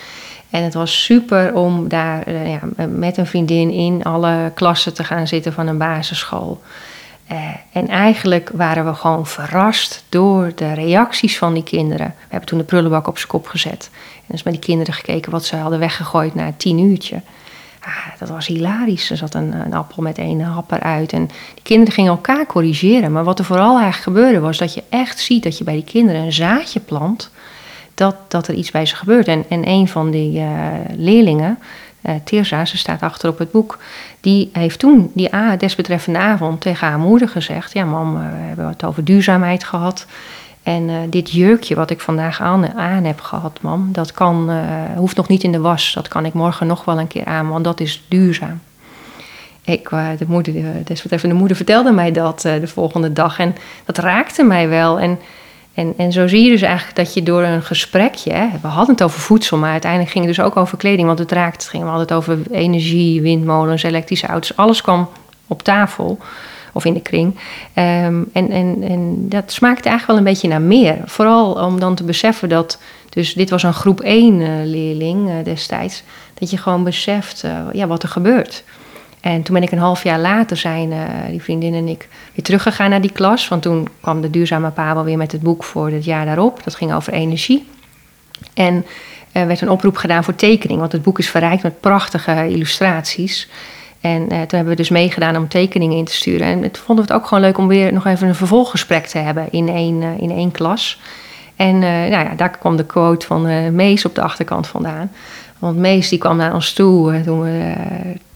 En 0.51 0.63
het 0.63 0.75
was 0.75 1.05
super 1.05 1.55
om 1.55 1.89
daar 1.89 2.31
ja, 2.31 2.61
met 2.89 3.17
een 3.17 3.27
vriendin 3.27 3.71
in 3.71 4.03
alle 4.03 4.53
klassen 4.55 4.95
te 4.95 5.05
gaan 5.05 5.27
zitten 5.27 5.53
van 5.53 5.67
een 5.67 5.79
basisschool. 5.79 6.61
Uh, 7.33 7.39
en 7.73 7.89
eigenlijk 7.89 8.51
waren 8.55 8.85
we 8.87 8.95
gewoon 8.95 9.27
verrast 9.27 10.05
door 10.09 10.53
de 10.55 10.73
reacties 10.73 11.39
van 11.39 11.55
die 11.55 11.63
kinderen. 11.63 12.07
We 12.07 12.27
hebben 12.29 12.49
toen 12.49 12.59
de 12.59 12.65
prullenbak 12.65 13.07
op 13.07 13.17
zijn 13.17 13.29
kop 13.29 13.47
gezet. 13.47 13.91
En 14.17 14.27
dus 14.27 14.43
met 14.43 14.53
die 14.53 14.63
kinderen 14.63 14.95
gekeken 14.95 15.33
wat 15.33 15.45
ze 15.45 15.57
hadden 15.57 15.79
weggegooid 15.79 16.35
na 16.35 16.53
tien 16.57 16.79
uurtje. 16.79 17.21
Ah, 17.81 18.19
dat 18.19 18.29
was 18.29 18.47
hilarisch. 18.47 19.11
Er 19.11 19.17
zat 19.17 19.35
een, 19.35 19.53
een 19.53 19.75
appel 19.75 20.03
met 20.03 20.19
één 20.19 20.41
hap 20.41 20.73
eruit. 20.73 21.13
En 21.13 21.27
die 21.27 21.63
kinderen 21.63 21.93
gingen 21.93 22.11
elkaar 22.11 22.47
corrigeren. 22.47 23.13
Maar 23.13 23.25
wat 23.25 23.39
er 23.39 23.45
vooral 23.45 23.79
eigenlijk 23.79 24.03
gebeurde 24.03 24.41
was 24.41 24.59
dat 24.59 24.75
je 24.75 24.83
echt 24.89 25.19
ziet 25.19 25.43
dat 25.43 25.59
je 25.59 25.65
bij 25.65 25.75
die 25.75 25.85
kinderen 25.85 26.23
een 26.23 26.33
zaadje 26.33 26.81
plant. 26.81 27.31
Dat, 27.95 28.17
dat 28.29 28.49
er 28.49 28.55
iets 28.55 28.71
bij 28.71 28.87
ze 28.87 28.97
gebeurt. 28.97 29.29
En, 29.29 29.45
en 29.49 29.69
een 29.69 29.89
van 29.89 30.11
die 30.11 30.41
uh, 30.41 30.47
leerlingen, 30.97 31.59
uh, 32.03 32.65
ze 32.65 32.77
staat 32.77 33.01
achter 33.01 33.29
op 33.29 33.39
het 33.39 33.51
boek, 33.51 33.79
die 34.21 34.51
heeft 34.53 34.79
toen 34.79 35.11
die 35.15 35.35
a, 35.35 35.57
desbetreffende 35.57 36.19
avond 36.19 36.61
tegen 36.61 36.87
haar 36.87 36.99
moeder 36.99 37.29
gezegd: 37.29 37.73
Ja, 37.73 37.85
mam, 37.85 38.17
eh, 38.17 38.23
we 38.23 38.47
hebben 38.47 38.67
het 38.69 38.85
over 38.85 39.05
duurzaamheid 39.05 39.65
gehad. 39.65 40.07
En 40.63 40.89
uh, 40.89 40.97
dit 41.09 41.31
jurkje 41.31 41.75
wat 41.75 41.91
ik 41.91 42.01
vandaag 42.01 42.41
aan, 42.41 43.05
heb 43.05 43.21
gehad, 43.21 43.59
mam, 43.63 43.89
dat 43.93 44.13
kan, 44.13 44.51
hoeft 44.97 45.17
nog 45.17 45.29
niet 45.29 45.43
in 45.43 45.53
de 45.53 45.61
was. 45.61 45.93
Dat 45.95 46.09
kan 46.09 46.25
ik 46.25 46.33
morgen 46.33 46.67
nog 46.67 46.85
wel 46.85 46.99
een 46.99 47.07
keer 47.07 47.25
aan, 47.25 47.49
want 47.49 47.65
dat 47.65 47.81
is 47.81 48.05
duurzaam. 48.09 48.61
Ik, 49.65 49.89
de, 50.19 50.25
moeder, 50.27 50.53
de 50.53 50.83
desbetreffende 50.85 51.35
moeder 51.35 51.57
vertelde 51.57 51.91
mij 51.91 52.13
dat 52.13 52.41
de 52.41 52.67
volgende 52.67 53.13
dag 53.13 53.39
en 53.39 53.55
dat 53.85 53.99
raakte 53.99 54.43
mij 54.43 54.69
wel. 54.69 55.01
En 55.01 55.19
en, 55.79 55.95
en 55.97 56.13
zo 56.13 56.27
zie 56.27 56.45
je 56.45 56.51
dus 56.51 56.63
eigenlijk 56.63 56.97
dat 56.97 57.15
je 57.15 57.23
door 57.23 57.43
een 57.43 57.63
gesprekje, 57.63 58.49
we 58.63 58.69
hadden 58.69 58.95
het 58.95 59.05
over 59.05 59.21
voedsel, 59.21 59.57
maar 59.59 59.71
uiteindelijk 59.71 60.11
ging 60.11 60.25
het 60.27 60.37
dus 60.37 60.45
ook 60.45 60.57
over 60.57 60.79
kleding, 60.79 61.07
want 61.07 61.19
het 61.19 61.33
raakt, 61.33 61.63
het 61.63 61.71
ging 61.71 61.85
we 61.85 61.91
het 61.91 62.13
over 62.13 62.39
energie, 62.51 63.23
windmolens, 63.23 63.83
elektrische 63.83 64.27
auto's, 64.27 64.57
alles 64.57 64.81
kwam 64.81 65.09
op 65.47 65.63
tafel 65.63 66.19
of 66.73 66.85
in 66.85 66.95
de 66.95 67.01
kring. 67.01 67.35
Um, 67.75 68.29
en, 68.33 68.51
en, 68.51 68.83
en 68.83 69.29
dat 69.29 69.53
smaakte 69.53 69.89
eigenlijk 69.89 70.07
wel 70.07 70.17
een 70.17 70.33
beetje 70.33 70.49
naar 70.49 70.69
meer. 70.69 70.99
Vooral 71.05 71.53
om 71.53 71.81
dan 71.81 71.95
te 71.95 72.05
beseffen 72.05 72.49
dat, 72.49 72.79
dus 73.09 73.35
dit 73.35 73.51
was 73.51 73.63
een 73.63 73.75
groep 73.75 74.01
1 74.01 74.41
uh, 74.41 74.49
leerling 74.65 75.29
uh, 75.29 75.35
destijds, 75.45 76.03
dat 76.35 76.51
je 76.51 76.57
gewoon 76.57 76.85
beseft 76.85 77.45
uh, 77.45 77.51
ja, 77.73 77.87
wat 77.87 78.03
er 78.03 78.09
gebeurt. 78.09 78.65
En 79.21 79.43
toen 79.43 79.55
ben 79.55 79.63
ik 79.63 79.71
een 79.71 79.79
half 79.79 80.03
jaar 80.03 80.19
later 80.19 80.57
zijn 80.57 80.91
uh, 80.91 80.99
die 81.31 81.43
vriendin 81.43 81.75
en 81.75 81.89
ik 81.89 82.09
weer 82.35 82.45
teruggegaan 82.45 82.91
naar 82.91 83.01
die 83.01 83.13
klas. 83.13 83.49
Want 83.49 83.63
toen 83.63 83.89
kwam 84.01 84.21
de 84.21 84.31
duurzame 84.31 84.71
Pabel 84.71 85.05
weer 85.05 85.17
met 85.17 85.33
het 85.33 85.41
boek 85.41 85.65
voor 85.65 85.91
het 85.91 86.05
jaar 86.05 86.25
daarop. 86.25 86.65
Dat 86.65 86.75
ging 86.75 86.95
over 86.95 87.13
energie. 87.13 87.67
En 88.55 88.87
er 89.33 89.47
werd 89.47 89.61
een 89.61 89.71
oproep 89.71 89.97
gedaan 89.97 90.25
voor 90.25 90.35
tekening. 90.35 90.81
Want 90.81 90.93
het 90.93 91.03
boek 91.03 91.19
is 91.19 91.31
verrijkt 91.31 91.63
met 91.63 91.81
prachtige 91.81 92.49
illustraties. 92.49 93.49
En 94.01 94.21
uh, 94.21 94.29
toen 94.29 94.37
hebben 94.37 94.69
we 94.69 94.75
dus 94.75 94.89
meegedaan 94.89 95.37
om 95.37 95.49
tekeningen 95.49 95.97
in 95.97 96.05
te 96.05 96.13
sturen. 96.13 96.47
En 96.47 96.63
het 96.63 96.79
vonden 96.79 97.07
we 97.07 97.13
het 97.13 97.21
ook 97.21 97.29
gewoon 97.29 97.45
leuk 97.45 97.59
om 97.59 97.69
weer 97.69 97.93
nog 97.93 98.07
even 98.07 98.29
een 98.29 98.35
vervolggesprek 98.35 99.07
te 99.07 99.19
hebben 99.19 99.47
in 99.51 99.69
één, 99.69 100.03
in 100.21 100.31
één 100.31 100.51
klas. 100.51 101.01
En 101.57 101.79
nou 101.79 102.11
ja, 102.11 102.35
daar 102.37 102.59
kwam 102.59 102.77
de 102.77 102.85
quote 102.85 103.27
van 103.27 103.75
Mees 103.75 104.05
op 104.05 104.15
de 104.15 104.23
achterkant 104.23 104.67
vandaan. 104.67 105.11
Want 105.59 105.77
Mees 105.77 106.09
die 106.09 106.19
kwam 106.19 106.37
naar 106.37 106.55
ons 106.55 106.73
toe 106.73 107.21
toen 107.25 107.41
we 107.41 107.73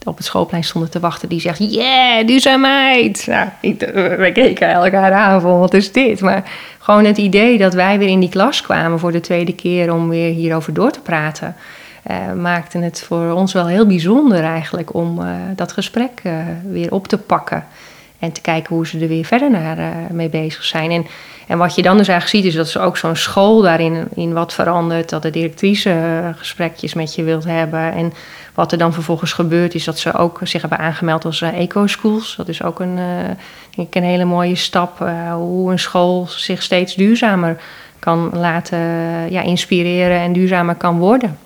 op 0.04 0.16
het 0.16 0.26
schoolplein 0.26 0.64
stonden 0.64 0.90
te 0.90 1.00
wachten, 1.00 1.28
die 1.28 1.40
zegt: 1.40 1.58
Yeah, 1.58 2.26
duurzaamheid. 2.26 3.26
Nou, 3.26 3.48
ik, 3.60 3.80
we 4.18 4.30
keken 4.34 4.68
elkaar 4.68 5.12
aan 5.12 5.40
van: 5.40 5.58
wat 5.58 5.74
is 5.74 5.92
dit? 5.92 6.20
Maar 6.20 6.50
gewoon 6.78 7.04
het 7.04 7.18
idee 7.18 7.58
dat 7.58 7.74
wij 7.74 7.98
weer 7.98 8.08
in 8.08 8.20
die 8.20 8.28
klas 8.28 8.62
kwamen 8.62 8.98
voor 8.98 9.12
de 9.12 9.20
tweede 9.20 9.54
keer 9.54 9.92
om 9.92 10.08
weer 10.08 10.32
hierover 10.32 10.74
door 10.74 10.90
te 10.90 11.00
praten. 11.00 11.56
Uh, 12.10 12.32
maakte 12.32 12.78
het 12.78 13.02
voor 13.02 13.30
ons 13.30 13.52
wel 13.52 13.66
heel 13.66 13.86
bijzonder 13.86 14.44
eigenlijk 14.44 14.94
om 14.94 15.20
uh, 15.20 15.26
dat 15.56 15.72
gesprek 15.72 16.20
uh, 16.22 16.32
weer 16.70 16.92
op 16.92 17.08
te 17.08 17.18
pakken. 17.18 17.64
En 18.18 18.32
te 18.32 18.40
kijken 18.40 18.74
hoe 18.74 18.86
ze 18.86 18.98
er 18.98 19.08
weer 19.08 19.24
verder 19.24 19.50
naar, 19.50 19.92
mee 20.10 20.28
bezig 20.28 20.64
zijn. 20.64 20.90
En, 20.90 21.06
en 21.52 21.58
wat 21.58 21.74
je 21.74 21.82
dan 21.82 21.96
dus 21.96 22.08
eigenlijk 22.08 22.44
ziet, 22.44 22.52
is 22.52 22.58
dat 22.58 22.68
ze 22.68 22.78
ook 22.78 22.96
zo'n 22.96 23.16
school 23.16 23.60
daarin 23.60 24.06
in 24.14 24.32
wat 24.32 24.52
verandert. 24.52 25.08
Dat 25.08 25.22
de 25.22 25.30
directrice 25.30 26.34
gesprekjes 26.36 26.94
met 26.94 27.14
je 27.14 27.22
wilt 27.22 27.44
hebben. 27.44 27.92
En 27.92 28.12
wat 28.54 28.72
er 28.72 28.78
dan 28.78 28.92
vervolgens 28.92 29.32
gebeurt, 29.32 29.74
is 29.74 29.84
dat 29.84 29.98
ze 29.98 30.14
ook 30.14 30.40
zich 30.42 30.60
hebben 30.60 30.78
aangemeld 30.78 31.24
als 31.24 31.40
uh, 31.40 31.60
eco-schools. 31.60 32.34
Dat 32.36 32.48
is 32.48 32.62
ook 32.62 32.80
een, 32.80 32.96
denk 33.74 33.88
ik 33.88 33.94
een 33.94 34.02
hele 34.02 34.24
mooie 34.24 34.54
stap. 34.54 34.98
Hoe 35.34 35.72
een 35.72 35.78
school 35.78 36.26
zich 36.28 36.62
steeds 36.62 36.94
duurzamer 36.94 37.56
kan 37.98 38.30
laten 38.32 38.78
ja, 39.30 39.42
inspireren 39.42 40.18
en 40.18 40.32
duurzamer 40.32 40.74
kan 40.74 40.98
worden. 40.98 41.38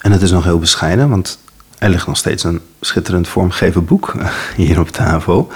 En 0.00 0.12
het 0.12 0.22
is 0.22 0.30
nog 0.30 0.44
heel 0.44 0.58
bescheiden, 0.58 1.08
want 1.08 1.38
Er 1.78 1.88
ligt 1.88 2.06
nog 2.06 2.16
steeds 2.16 2.44
een 2.44 2.60
schitterend 2.80 3.28
vormgeven 3.28 3.84
boek 3.84 4.14
hier 4.56 4.80
op 4.80 4.88
tafel. 4.88 5.52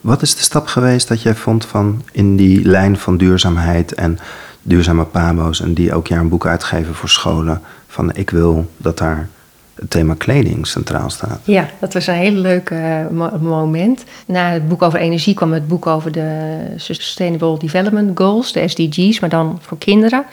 Wat 0.00 0.22
is 0.22 0.34
de 0.34 0.42
stap 0.42 0.66
geweest 0.66 1.08
dat 1.08 1.22
jij 1.22 1.34
vond 1.34 1.64
van 1.64 2.02
in 2.12 2.36
die 2.36 2.64
lijn 2.64 2.96
van 2.96 3.16
duurzaamheid 3.16 3.94
en 3.94 4.18
duurzame 4.62 5.04
pabo's 5.04 5.60
en 5.60 5.74
die 5.74 5.94
ook 5.94 6.06
jaar 6.06 6.20
een 6.20 6.28
boek 6.28 6.46
uitgeven 6.46 6.94
voor 6.94 7.08
scholen 7.08 7.60
van 7.86 8.14
ik 8.14 8.30
wil 8.30 8.70
dat 8.76 8.98
daar 8.98 9.28
het 9.74 9.90
thema 9.90 10.14
kleding 10.18 10.66
centraal 10.66 11.10
staat. 11.10 11.40
Ja, 11.44 11.68
dat 11.80 11.94
was 11.94 12.06
een 12.06 12.14
hele 12.14 12.38
leuke 12.38 12.74
eh, 12.74 13.40
moment. 13.40 14.04
Na 14.26 14.50
het 14.50 14.68
boek 14.68 14.82
over 14.82 14.98
energie 14.98 15.34
kwam 15.34 15.52
het 15.52 15.68
boek 15.68 15.86
over 15.86 16.12
de 16.12 16.58
Sustainable 16.76 17.58
Development 17.58 18.18
Goals, 18.18 18.52
de 18.52 18.68
SDG's, 18.68 19.20
maar 19.20 19.30
dan 19.30 19.58
voor 19.60 19.78
kinderen. 19.78 20.24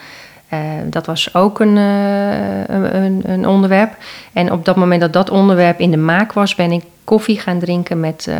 Uh, 0.52 0.60
dat 0.84 1.06
was 1.06 1.34
ook 1.34 1.60
een, 1.60 1.76
uh, 1.76 2.66
een, 2.66 3.22
een, 3.24 3.46
onderwerp. 3.46 3.96
En 4.32 4.52
op 4.52 4.64
dat 4.64 4.76
moment 4.76 5.00
dat 5.00 5.12
dat 5.12 5.30
onderwerp 5.30 5.80
in 5.80 5.90
de 5.90 5.96
maak 5.96 6.32
was, 6.32 6.54
ben 6.54 6.72
ik 6.72 6.82
koffie 7.04 7.40
gaan 7.40 7.58
drinken 7.58 8.00
met 8.00 8.26
uh, 8.28 8.36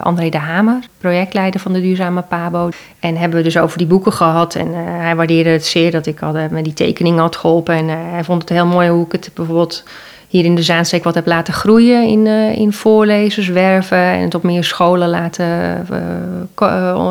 André 0.00 0.28
de 0.28 0.38
Hamer, 0.38 0.78
projectleider 0.98 1.60
van 1.60 1.72
de 1.72 1.80
Duurzame 1.80 2.22
Pabo. 2.22 2.68
En 3.00 3.16
hebben 3.16 3.38
we 3.38 3.44
dus 3.44 3.58
over 3.58 3.78
die 3.78 3.86
boeken 3.86 4.12
gehad. 4.12 4.54
En 4.54 4.74
hij 4.74 5.16
waardeerde 5.16 5.50
het 5.50 5.66
zeer 5.66 5.90
dat 5.90 6.06
ik 6.06 6.18
had, 6.18 6.50
met 6.50 6.64
die 6.64 6.74
tekening 6.74 7.18
had 7.18 7.36
geholpen. 7.36 7.74
En 7.74 7.88
hij 7.88 8.24
vond 8.24 8.40
het 8.40 8.50
heel 8.50 8.66
mooi 8.66 8.88
hoe 8.88 9.06
ik 9.06 9.12
het 9.12 9.30
bijvoorbeeld 9.34 9.84
hier 10.28 10.44
in 10.44 10.54
de 10.54 10.62
Zaanstreek 10.62 11.04
wat 11.04 11.14
heb 11.14 11.26
laten 11.26 11.54
groeien 11.54 12.06
in, 12.06 12.26
in 12.56 12.72
voorlezers, 12.72 13.48
werven 13.48 13.98
en 13.98 14.20
het 14.20 14.34
op 14.34 14.42
meer 14.42 14.64
scholen 14.64 15.08
laten 15.08 15.86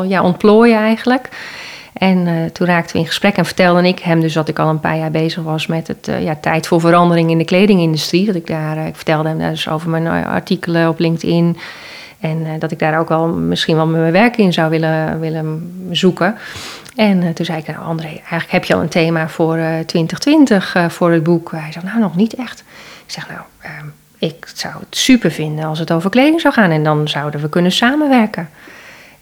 ja, 0.08 0.22
ontplooien 0.22 0.78
eigenlijk. 0.78 1.28
En 2.02 2.26
uh, 2.26 2.44
toen 2.44 2.66
raakten 2.66 2.92
we 2.92 2.98
in 2.98 3.06
gesprek 3.06 3.36
en 3.36 3.44
vertelde 3.44 3.88
ik 3.88 3.98
hem 3.98 4.20
dus 4.20 4.32
dat 4.32 4.48
ik 4.48 4.58
al 4.58 4.68
een 4.68 4.80
paar 4.80 4.96
jaar 4.96 5.10
bezig 5.10 5.42
was 5.42 5.66
met 5.66 5.88
het 5.88 6.10
ja, 6.20 6.36
tijd 6.40 6.66
voor 6.66 6.80
verandering 6.80 7.30
in 7.30 7.38
de 7.38 7.44
kledingindustrie. 7.44 8.26
Dat 8.26 8.34
ik 8.34 8.46
daar, 8.46 8.86
ik 8.86 8.96
vertelde 8.96 9.28
hem 9.28 9.38
dus 9.38 9.68
over 9.68 9.90
mijn 9.90 10.06
artikelen 10.26 10.88
op 10.88 10.98
LinkedIn. 10.98 11.58
En 12.20 12.58
dat 12.58 12.70
ik 12.70 12.78
daar 12.78 12.98
ook 12.98 13.08
wel 13.08 13.28
misschien 13.28 13.76
wel 13.76 13.86
mijn 13.86 14.12
werk 14.12 14.36
in 14.36 14.52
zou 14.52 14.70
willen, 14.70 15.20
willen 15.20 15.72
zoeken. 15.90 16.36
En 16.96 17.34
toen 17.34 17.44
zei 17.44 17.58
ik, 17.58 17.66
nou 17.66 17.78
André, 17.84 18.06
eigenlijk 18.06 18.50
heb 18.50 18.64
je 18.64 18.74
al 18.74 18.80
een 18.80 18.88
thema 18.88 19.28
voor 19.28 19.56
2020 19.86 20.76
voor 20.88 21.12
het 21.12 21.22
boek. 21.22 21.50
Hij 21.50 21.72
zei, 21.72 21.84
nou 21.84 21.98
nog 22.00 22.16
niet 22.16 22.34
echt. 22.34 22.64
Ik 23.06 23.12
zeg, 23.12 23.28
nou, 23.28 23.40
ehm, 23.60 23.86
ik 24.18 24.50
zou 24.54 24.74
het 24.74 24.96
super 24.96 25.30
vinden 25.30 25.64
als 25.64 25.78
het 25.78 25.92
over 25.92 26.10
kleding 26.10 26.40
zou 26.40 26.54
gaan. 26.54 26.70
En 26.70 26.84
dan 26.84 27.08
zouden 27.08 27.40
we 27.40 27.48
kunnen 27.48 27.72
samenwerken. 27.72 28.48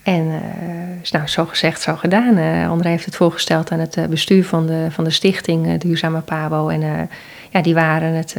En 0.03 0.27
uh, 0.27 1.11
nou, 1.11 1.27
zo 1.27 1.45
gezegd, 1.45 1.81
zo 1.81 1.97
gedaan. 1.97 2.39
Uh, 2.39 2.71
André 2.71 2.89
heeft 2.89 3.05
het 3.05 3.17
voorgesteld 3.17 3.71
aan 3.71 3.79
het 3.79 3.97
uh, 3.97 4.05
bestuur 4.05 4.45
van 4.45 4.67
de, 4.67 4.87
van 4.91 5.05
de 5.05 5.11
stichting 5.11 5.79
Duurzame 5.79 6.21
Pabo. 6.21 6.69
En 6.69 7.09
ja, 7.51 7.63
die 7.63 7.75
waren 7.75 8.13
het, 8.13 8.37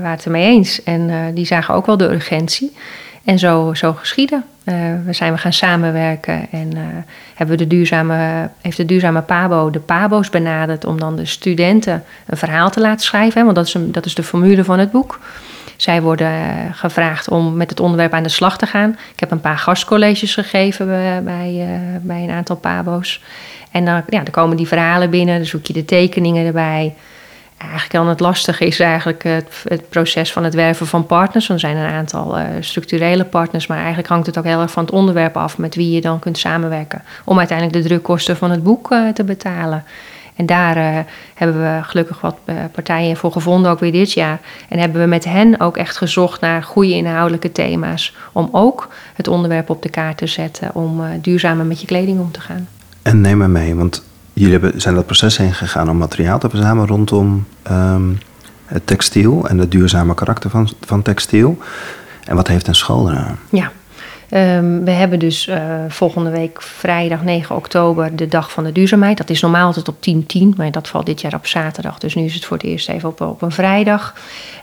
waren 0.00 0.24
ermee 0.24 0.44
eens. 0.44 0.82
En 0.82 1.34
die 1.34 1.46
zagen 1.46 1.74
ook 1.74 1.86
wel 1.86 1.96
de 1.96 2.12
urgentie. 2.12 2.72
En 3.24 3.38
zo, 3.38 3.74
zo 3.74 3.92
geschieden. 3.92 4.44
we 5.04 5.12
zijn 5.12 5.32
we 5.32 5.38
gaan 5.38 5.52
samenwerken 5.52 6.46
en 6.50 6.70
hebben 7.34 7.58
de 7.58 7.66
duurzame, 7.66 8.48
heeft 8.60 8.76
de 8.76 8.84
duurzame 8.84 9.20
Pabo 9.20 9.70
de 9.70 9.78
Pabo's 9.78 10.30
benaderd 10.30 10.84
om 10.84 10.98
dan 10.98 11.16
de 11.16 11.26
studenten 11.26 12.04
een 12.26 12.36
verhaal 12.36 12.70
te 12.70 12.80
laten 12.80 13.04
schrijven. 13.04 13.44
Want 13.44 13.56
dat 13.56 13.66
is, 13.66 13.74
een, 13.74 13.92
dat 13.92 14.06
is 14.06 14.14
de 14.14 14.22
formule 14.22 14.64
van 14.64 14.78
het 14.78 14.90
boek. 14.90 15.20
Zij 15.82 16.02
worden 16.02 16.74
gevraagd 16.74 17.28
om 17.28 17.56
met 17.56 17.70
het 17.70 17.80
onderwerp 17.80 18.12
aan 18.12 18.22
de 18.22 18.28
slag 18.28 18.58
te 18.58 18.66
gaan. 18.66 18.90
Ik 19.12 19.20
heb 19.20 19.30
een 19.30 19.40
paar 19.40 19.58
gastcolleges 19.58 20.34
gegeven 20.34 20.86
bij, 20.86 21.22
bij, 21.22 21.68
bij 22.02 22.22
een 22.22 22.30
aantal 22.30 22.56
Pabo's. 22.56 23.22
En 23.70 23.84
dan, 23.84 23.94
ja, 23.94 24.22
dan 24.22 24.30
komen 24.30 24.56
die 24.56 24.66
verhalen 24.66 25.10
binnen, 25.10 25.36
dan 25.36 25.46
zoek 25.46 25.66
je 25.66 25.72
de 25.72 25.84
tekeningen 25.84 26.46
erbij 26.46 26.94
eigenlijk 27.56 27.92
dan 27.92 28.08
het 28.08 28.20
lastige 28.20 28.66
is 28.66 28.80
eigenlijk 28.80 29.22
het, 29.22 29.64
het, 29.68 29.88
proces 29.88 30.32
van 30.32 30.44
het 30.44 30.54
werven 30.54 30.86
van 30.86 31.06
partners. 31.06 31.48
Er 31.48 31.58
zijn 31.58 31.76
een 31.76 31.92
aantal 31.92 32.36
structurele 32.60 33.24
partners, 33.24 33.66
maar 33.66 33.78
eigenlijk 33.78 34.08
hangt 34.08 34.26
het 34.26 34.38
ook 34.38 34.44
heel 34.44 34.60
erg 34.60 34.70
van 34.70 34.84
het 34.84 34.92
onderwerp 34.92 35.36
af 35.36 35.58
met 35.58 35.74
wie 35.74 35.90
je 35.90 36.00
dan 36.00 36.18
kunt 36.18 36.38
samenwerken. 36.38 37.02
Om 37.24 37.38
uiteindelijk 37.38 37.82
de 37.82 37.88
drukkosten 37.88 38.36
van 38.36 38.50
het 38.50 38.62
boek 38.62 38.94
te 39.14 39.24
betalen. 39.24 39.84
En 40.36 40.46
daar 40.46 40.76
uh, 40.76 40.98
hebben 41.34 41.62
we 41.62 41.82
gelukkig 41.82 42.20
wat 42.20 42.36
partijen 42.72 43.16
voor 43.16 43.32
gevonden, 43.32 43.70
ook 43.70 43.80
weer 43.80 43.92
dit 43.92 44.12
jaar. 44.12 44.40
En 44.68 44.78
hebben 44.78 45.00
we 45.00 45.06
met 45.06 45.24
hen 45.24 45.60
ook 45.60 45.76
echt 45.76 45.96
gezocht 45.96 46.40
naar 46.40 46.62
goede 46.62 46.92
inhoudelijke 46.94 47.52
thema's. 47.52 48.16
Om 48.32 48.48
ook 48.52 48.88
het 49.14 49.28
onderwerp 49.28 49.70
op 49.70 49.82
de 49.82 49.88
kaart 49.88 50.16
te 50.16 50.26
zetten 50.26 50.74
om 50.74 51.02
duurzamer 51.20 51.64
met 51.66 51.80
je 51.80 51.86
kleding 51.86 52.20
om 52.20 52.30
te 52.30 52.40
gaan. 52.40 52.68
En 53.02 53.20
neem 53.20 53.38
me 53.38 53.48
mee, 53.48 53.74
want 53.74 54.04
jullie 54.32 54.52
hebben, 54.52 54.80
zijn 54.80 54.94
dat 54.94 55.06
proces 55.06 55.36
heen 55.36 55.54
gegaan 55.54 55.90
om 55.90 55.96
materiaal 55.96 56.38
te 56.38 56.48
verzamelen 56.48 56.88
rondom 56.88 57.46
um, 57.70 58.18
het 58.72 58.86
textiel 58.86 59.48
en 59.48 59.58
het 59.58 59.70
duurzame 59.70 60.14
karakter 60.14 60.50
van, 60.50 60.68
van 60.80 61.02
textiel. 61.02 61.58
En 62.24 62.36
wat 62.36 62.48
heeft 62.48 62.66
een 62.66 62.74
school 62.74 63.10
eraan? 63.10 63.38
Ja, 63.50 63.72
um, 64.34 64.84
we 64.84 64.90
hebben 64.90 65.18
dus 65.18 65.46
uh, 65.46 65.56
volgende 65.88 66.30
week 66.30 66.62
vrijdag 66.62 67.22
9 67.22 67.56
oktober 67.56 68.16
de 68.16 68.28
dag 68.28 68.52
van 68.52 68.64
de 68.64 68.72
duurzaamheid. 68.72 69.16
Dat 69.16 69.30
is 69.30 69.40
normaal 69.40 69.66
altijd 69.66 69.88
op 69.88 69.96
10-10, 69.96 70.56
maar 70.56 70.70
dat 70.70 70.88
valt 70.88 71.06
dit 71.06 71.20
jaar 71.20 71.34
op 71.34 71.46
zaterdag. 71.46 71.98
Dus 71.98 72.14
nu 72.14 72.24
is 72.24 72.34
het 72.34 72.44
voor 72.44 72.56
het 72.56 72.66
eerst 72.66 72.88
even 72.88 73.08
op, 73.08 73.20
op 73.20 73.42
een 73.42 73.52
vrijdag. 73.52 74.14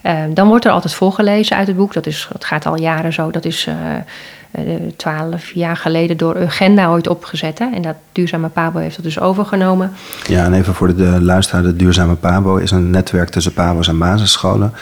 Uh, 0.03 0.19
dan 0.33 0.47
wordt 0.47 0.65
er 0.65 0.71
altijd 0.71 0.93
voorgelezen 0.93 1.57
uit 1.57 1.67
het 1.67 1.75
boek. 1.75 1.93
Dat, 1.93 2.05
is, 2.05 2.27
dat 2.31 2.45
gaat 2.45 2.65
al 2.65 2.79
jaren 2.79 3.13
zo. 3.13 3.31
Dat 3.31 3.45
is... 3.45 3.67
Uh, 3.67 3.75
eh, 4.51 4.63
twaalf 4.95 5.51
jaar 5.51 5.77
geleden 5.77 6.17
door 6.17 6.37
Urgenda 6.37 6.89
ooit 6.89 7.07
opgezet. 7.07 7.59
Hè? 7.59 7.65
En 7.73 7.81
dat 7.81 7.95
Duurzame 8.11 8.47
Pabo 8.47 8.79
heeft 8.79 8.95
dat 8.95 9.05
dus 9.05 9.19
overgenomen. 9.19 9.91
Ja, 10.27 10.45
en 10.45 10.53
even 10.53 10.73
voor 10.73 10.95
de 10.95 11.21
luisteraar. 11.21 11.63
De 11.63 11.75
Duurzame 11.75 12.15
Pabo 12.15 12.55
is 12.55 12.71
een 12.71 12.89
netwerk 12.89 13.29
tussen 13.29 13.53
Pabo's 13.53 13.87
en 13.87 13.97
basisscholen... 13.97 14.73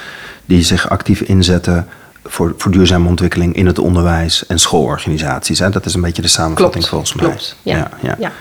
die 0.45 0.63
zich 0.63 0.89
actief 0.89 1.21
inzetten 1.21 1.87
voor, 2.27 2.53
voor 2.57 2.71
duurzame 2.71 3.07
ontwikkeling 3.07 3.55
in 3.55 3.65
het 3.65 3.79
onderwijs 3.79 4.45
en 4.45 4.59
schoolorganisaties. 4.59 5.59
Hè? 5.59 5.69
Dat 5.69 5.85
is 5.85 5.93
een 5.93 6.01
beetje 6.01 6.21
de 6.21 6.27
samenvatting 6.27 6.85
klopt, 6.85 6.89
volgens 6.89 7.13
mij. 7.13 7.25
Klopt, 7.25 7.55
ja. 7.61 7.77
Ja, 7.77 7.89
ja. 8.01 8.15
ja. 8.19 8.31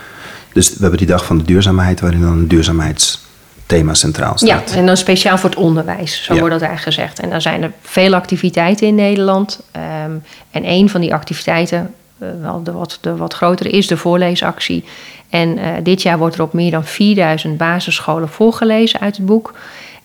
Dus 0.52 0.68
we 0.68 0.76
hebben 0.80 0.98
die 0.98 1.06
dag 1.06 1.24
van 1.24 1.38
de 1.38 1.44
duurzaamheid... 1.44 2.00
waarin 2.00 2.20
dan 2.20 2.32
een 2.32 2.48
duurzaamheid 2.48 3.18
thema 3.66 3.94
centraal 3.94 4.38
staat. 4.38 4.70
Ja, 4.70 4.76
en 4.76 4.86
dan 4.86 4.96
speciaal 4.96 5.38
voor 5.38 5.50
het 5.50 5.58
onderwijs, 5.58 6.22
zo 6.22 6.38
wordt 6.38 6.52
dat 6.52 6.62
eigenlijk 6.62 6.96
gezegd. 6.96 7.20
En 7.20 7.30
dan 7.30 7.40
zijn 7.40 7.62
er 7.62 7.72
veel 7.82 8.14
activiteiten 8.14 8.86
in 8.86 8.94
Nederland. 8.94 9.60
Um, 10.04 10.22
en 10.50 10.70
een 10.70 10.90
van 10.90 11.00
die 11.00 11.14
activiteiten, 11.14 11.94
uh, 12.18 12.28
wel 12.40 12.62
de 12.62 12.72
wat, 12.72 12.98
de 13.00 13.16
wat 13.16 13.34
grotere, 13.34 13.70
is 13.70 13.86
de 13.86 13.96
voorleesactie. 13.96 14.84
En 15.28 15.58
uh, 15.58 15.64
dit 15.82 16.02
jaar 16.02 16.18
wordt 16.18 16.34
er 16.34 16.42
op 16.42 16.52
meer 16.52 16.70
dan 16.70 16.84
4000 16.84 17.56
basisscholen 17.56 18.28
voorgelezen 18.28 19.00
uit 19.00 19.16
het 19.16 19.26
boek. 19.26 19.54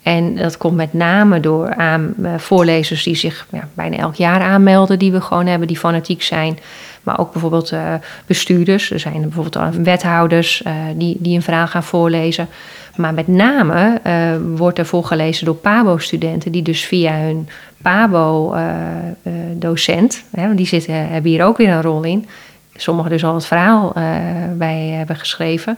En 0.04 0.36
dat 0.36 0.58
komt 0.58 0.76
met 0.76 0.94
name 0.94 1.40
door 1.40 1.76
aan, 1.76 2.14
uh, 2.20 2.34
voorlezers 2.38 3.04
die 3.04 3.16
zich 3.16 3.48
ja, 3.52 3.68
bijna 3.74 3.98
elk 3.98 4.16
jaar 4.16 4.42
aanmelden, 4.42 5.00
die 5.00 5.12
we 5.12 5.22
gewoon 5.22 5.48
hebben, 5.48 5.68
die 5.68 5.78
fanatiek 5.78 6.22
zijn. 6.22 6.60
Maar 7.04 7.20
ook 7.20 7.32
bijvoorbeeld 7.32 7.72
uh, 7.72 7.94
bestuurders. 8.26 8.92
Er 8.92 9.00
zijn 9.00 9.22
bijvoorbeeld 9.22 9.76
wethouders 9.76 10.64
uh, 10.68 10.74
die, 10.96 11.18
die 11.20 11.36
een 11.36 11.42
verhaal 11.42 11.68
gaan 11.68 11.84
voorlezen. 11.84 12.48
Maar 12.96 13.14
met 13.14 13.28
name 13.28 14.02
wordt 14.56 14.78
er 14.78 14.86
voorgelezen 14.86 15.46
door 15.46 15.56
PABO-studenten, 15.56 16.52
die 16.52 16.62
dus 16.62 16.86
via 16.86 17.14
hun 17.14 17.50
PABO-docent, 17.82 20.24
die 20.56 20.68
zitten, 20.68 21.10
hebben 21.10 21.32
hier 21.32 21.44
ook 21.44 21.58
weer 21.58 21.70
een 21.70 21.82
rol 21.82 22.04
in. 22.04 22.28
Sommigen 22.76 23.12
dus 23.12 23.24
al 23.24 23.34
het 23.34 23.46
verhaal 23.46 23.94
bij 24.58 24.88
hebben 24.88 25.16
geschreven. 25.16 25.78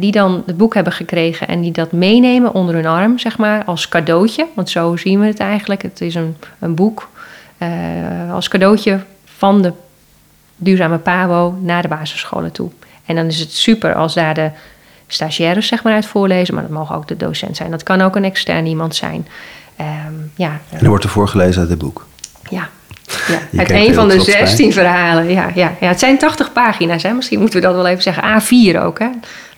Die 0.00 0.12
dan 0.12 0.42
het 0.46 0.56
boek 0.56 0.74
hebben 0.74 0.92
gekregen 0.92 1.48
en 1.48 1.60
die 1.60 1.72
dat 1.72 1.92
meenemen 1.92 2.54
onder 2.54 2.74
hun 2.74 2.86
arm, 2.86 3.18
zeg 3.18 3.38
maar, 3.38 3.64
als 3.64 3.88
cadeautje. 3.88 4.46
Want 4.54 4.70
zo 4.70 4.96
zien 4.96 5.20
we 5.20 5.26
het 5.26 5.38
eigenlijk. 5.38 5.82
Het 5.82 6.00
is 6.00 6.14
een, 6.14 6.36
een 6.58 6.74
boek 6.74 7.08
als 8.30 8.48
cadeautje 8.48 9.00
van 9.24 9.62
de 9.62 9.72
duurzame 10.56 10.98
PABO 10.98 11.58
naar 11.60 11.82
de 11.82 11.88
basisscholen 11.88 12.52
toe. 12.52 12.70
En 13.04 13.16
dan 13.16 13.26
is 13.26 13.40
het 13.40 13.52
super 13.52 13.94
als 13.94 14.14
daar 14.14 14.34
de 14.34 14.50
stagiaires 15.06 15.66
zeg 15.66 15.82
maar, 15.82 15.92
uit 15.92 16.06
voorlezen, 16.06 16.54
maar 16.54 16.62
dat 16.62 16.72
mogen 16.72 16.96
ook 16.96 17.08
de 17.08 17.16
docent 17.16 17.56
zijn. 17.56 17.70
Dat 17.70 17.82
kan 17.82 18.00
ook 18.00 18.16
een 18.16 18.24
extern 18.24 18.66
iemand 18.66 18.94
zijn. 18.94 19.26
Um, 19.80 20.32
ja, 20.36 20.60
en 20.70 20.80
er 20.80 20.88
wordt 20.88 21.04
er 21.04 21.10
voorgelezen 21.10 21.60
uit 21.60 21.68
dit 21.68 21.78
boek? 21.78 22.06
Ja, 22.50 22.68
ja, 23.26 23.58
uit 23.58 23.70
een 23.70 23.94
van 23.94 24.08
de 24.08 24.20
16 24.20 24.72
verhalen. 24.72 25.28
Ja, 25.28 25.50
ja, 25.54 25.72
ja, 25.80 25.88
het 25.88 25.98
zijn 25.98 26.18
80 26.18 26.52
pagina's. 26.52 27.02
Hè. 27.02 27.12
Misschien 27.12 27.40
moeten 27.40 27.60
we 27.60 27.66
dat 27.66 27.74
wel 27.74 27.86
even 27.86 28.02
zeggen. 28.02 28.42
A4 28.42 28.78
ook. 28.80 28.98
Hè. 28.98 29.08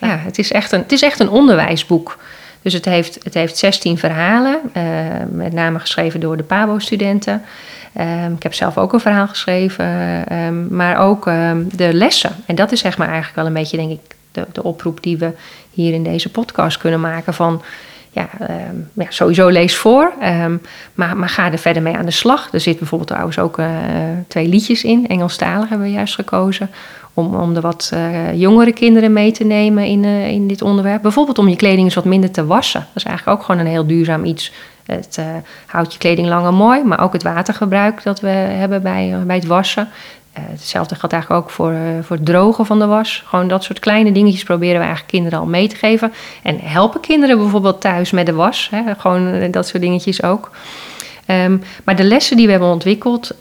Ja, 0.00 0.18
het, 0.24 0.38
is 0.38 0.52
echt 0.52 0.72
een, 0.72 0.80
het 0.80 0.92
is 0.92 1.02
echt 1.02 1.20
een 1.20 1.30
onderwijsboek. 1.30 2.18
Dus 2.62 2.72
het 2.72 2.84
heeft, 2.84 3.18
het 3.22 3.34
heeft 3.34 3.58
16 3.58 3.98
verhalen, 3.98 4.60
uh, 4.76 4.82
met 5.30 5.52
name 5.52 5.78
geschreven 5.78 6.20
door 6.20 6.36
de 6.36 6.42
PABO-studenten. 6.42 7.42
Um, 8.00 8.34
ik 8.34 8.42
heb 8.42 8.54
zelf 8.54 8.78
ook 8.78 8.92
een 8.92 9.00
verhaal 9.00 9.28
geschreven, 9.28 9.86
um, 10.32 10.66
maar 10.70 10.98
ook 10.98 11.26
um, 11.26 11.68
de 11.76 11.94
lessen. 11.94 12.30
En 12.46 12.54
dat 12.54 12.72
is 12.72 12.80
zeg 12.80 12.98
maar 12.98 13.06
eigenlijk 13.06 13.36
wel 13.36 13.46
een 13.46 13.52
beetje, 13.52 13.76
denk 13.76 13.90
ik, 13.90 14.00
de, 14.32 14.46
de 14.52 14.62
oproep 14.62 15.02
die 15.02 15.16
we 15.16 15.30
hier 15.70 15.92
in 15.92 16.02
deze 16.02 16.30
podcast 16.30 16.78
kunnen 16.78 17.00
maken 17.00 17.34
van 17.34 17.62
ja, 18.16 18.28
um, 18.70 18.90
ja, 18.92 19.06
sowieso 19.08 19.48
lees 19.48 19.76
voor, 19.76 20.12
um, 20.22 20.60
maar, 20.94 21.16
maar 21.16 21.28
ga 21.28 21.52
er 21.52 21.58
verder 21.58 21.82
mee 21.82 21.96
aan 21.96 22.04
de 22.04 22.10
slag. 22.10 22.48
Er 22.52 22.60
zit 22.60 22.78
bijvoorbeeld 22.78 23.10
trouwens 23.10 23.38
ook 23.38 23.58
uh, 23.58 23.68
twee 24.28 24.48
liedjes 24.48 24.84
in, 24.84 25.08
Engelstalig 25.08 25.68
hebben 25.68 25.86
we 25.86 25.92
juist 25.92 26.14
gekozen, 26.14 26.70
om, 27.14 27.34
om 27.34 27.54
de 27.54 27.60
wat 27.60 27.90
uh, 27.94 28.34
jongere 28.34 28.72
kinderen 28.72 29.12
mee 29.12 29.32
te 29.32 29.44
nemen 29.44 29.84
in, 29.84 30.02
uh, 30.02 30.28
in 30.28 30.48
dit 30.48 30.62
onderwerp. 30.62 31.02
Bijvoorbeeld 31.02 31.38
om 31.38 31.48
je 31.48 31.56
kleding 31.56 31.84
eens 31.84 31.94
wat 31.94 32.04
minder 32.04 32.30
te 32.30 32.46
wassen. 32.46 32.80
Dat 32.80 32.96
is 32.96 33.04
eigenlijk 33.04 33.38
ook 33.38 33.44
gewoon 33.44 33.60
een 33.60 33.72
heel 33.72 33.86
duurzaam 33.86 34.24
iets. 34.24 34.52
het 34.86 35.20
houdt 35.66 35.92
je 35.92 35.98
kleding 35.98 36.28
lang 36.28 36.46
en 36.46 36.54
mooi, 36.54 36.84
maar 36.84 37.00
ook 37.00 37.12
het 37.12 37.22
watergebruik 37.22 38.02
dat 38.02 38.20
we 38.20 38.28
hebben 38.28 38.82
bij, 38.82 39.16
bij 39.26 39.36
het 39.36 39.46
wassen. 39.46 39.88
Hetzelfde 40.40 40.94
geldt 40.94 41.14
eigenlijk 41.14 41.44
ook 41.44 41.50
voor, 41.50 41.74
voor 42.02 42.16
het 42.16 42.26
drogen 42.26 42.66
van 42.66 42.78
de 42.78 42.86
was. 42.86 43.22
Gewoon 43.26 43.48
dat 43.48 43.64
soort 43.64 43.78
kleine 43.78 44.12
dingetjes 44.12 44.42
proberen 44.42 44.78
we 44.78 44.84
eigenlijk 44.84 45.12
kinderen 45.12 45.38
al 45.38 45.46
mee 45.46 45.68
te 45.68 45.76
geven. 45.76 46.12
En 46.42 46.58
helpen 46.60 47.00
kinderen 47.00 47.38
bijvoorbeeld 47.38 47.80
thuis 47.80 48.10
met 48.10 48.26
de 48.26 48.32
was. 48.32 48.68
Hè? 48.70 48.82
Gewoon 48.98 49.50
dat 49.50 49.66
soort 49.66 49.82
dingetjes 49.82 50.22
ook. 50.22 50.50
Ehm, 51.26 51.58
maar 51.84 51.96
de 51.96 52.04
lessen 52.04 52.36
die 52.36 52.46
we 52.46 52.50
hebben 52.52 52.70
ontwikkeld, 52.70 53.34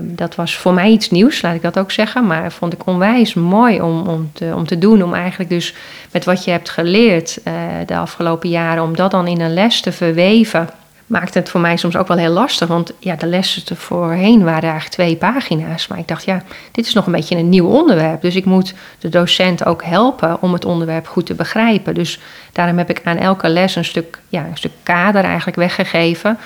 dat 0.00 0.34
was 0.34 0.56
voor 0.56 0.72
mij 0.72 0.90
iets 0.90 1.10
nieuws, 1.10 1.42
laat 1.42 1.54
ik 1.54 1.62
dat 1.62 1.78
ook 1.78 1.90
zeggen. 1.90 2.26
Maar 2.26 2.52
vond 2.52 2.72
ik 2.72 2.86
onwijs 2.86 3.34
mooi 3.34 3.80
om, 3.80 4.06
om, 4.06 4.30
te, 4.32 4.52
om 4.54 4.66
te 4.66 4.78
doen. 4.78 5.02
Om 5.02 5.14
eigenlijk 5.14 5.50
dus 5.50 5.74
met 6.12 6.24
wat 6.24 6.44
je 6.44 6.50
hebt 6.50 6.70
geleerd 6.70 7.40
de 7.86 7.96
afgelopen 7.96 8.48
jaren, 8.48 8.82
om 8.82 8.96
dat 8.96 9.10
dan 9.10 9.26
in 9.26 9.40
een 9.40 9.54
les 9.54 9.80
te 9.80 9.92
verweven. 9.92 10.68
Maakte 11.06 11.38
het 11.38 11.48
voor 11.48 11.60
mij 11.60 11.76
soms 11.76 11.96
ook 11.96 12.08
wel 12.08 12.16
heel 12.16 12.32
lastig. 12.32 12.68
Want 12.68 12.92
ja, 12.98 13.16
de 13.16 13.26
lessen 13.26 13.76
voorheen 13.76 14.44
waren 14.44 14.62
eigenlijk 14.62 14.92
twee 14.92 15.16
pagina's. 15.16 15.86
Maar 15.86 15.98
ik 15.98 16.08
dacht, 16.08 16.24
ja, 16.24 16.42
dit 16.72 16.86
is 16.86 16.92
nog 16.92 17.06
een 17.06 17.12
beetje 17.12 17.36
een 17.36 17.48
nieuw 17.48 17.66
onderwerp. 17.66 18.20
Dus 18.20 18.36
ik 18.36 18.44
moet 18.44 18.74
de 18.98 19.08
docent 19.08 19.64
ook 19.64 19.84
helpen 19.84 20.42
om 20.42 20.52
het 20.52 20.64
onderwerp 20.64 21.06
goed 21.06 21.26
te 21.26 21.34
begrijpen. 21.34 21.94
Dus 21.94 22.20
daarom 22.52 22.78
heb 22.78 22.90
ik 22.90 23.00
aan 23.04 23.16
elke 23.16 23.48
les 23.48 23.76
een 23.76 23.84
stuk, 23.84 24.18
ja, 24.28 24.44
een 24.44 24.56
stuk 24.56 24.72
kader 24.82 25.24
eigenlijk 25.24 25.56
weggegeven 25.56 26.38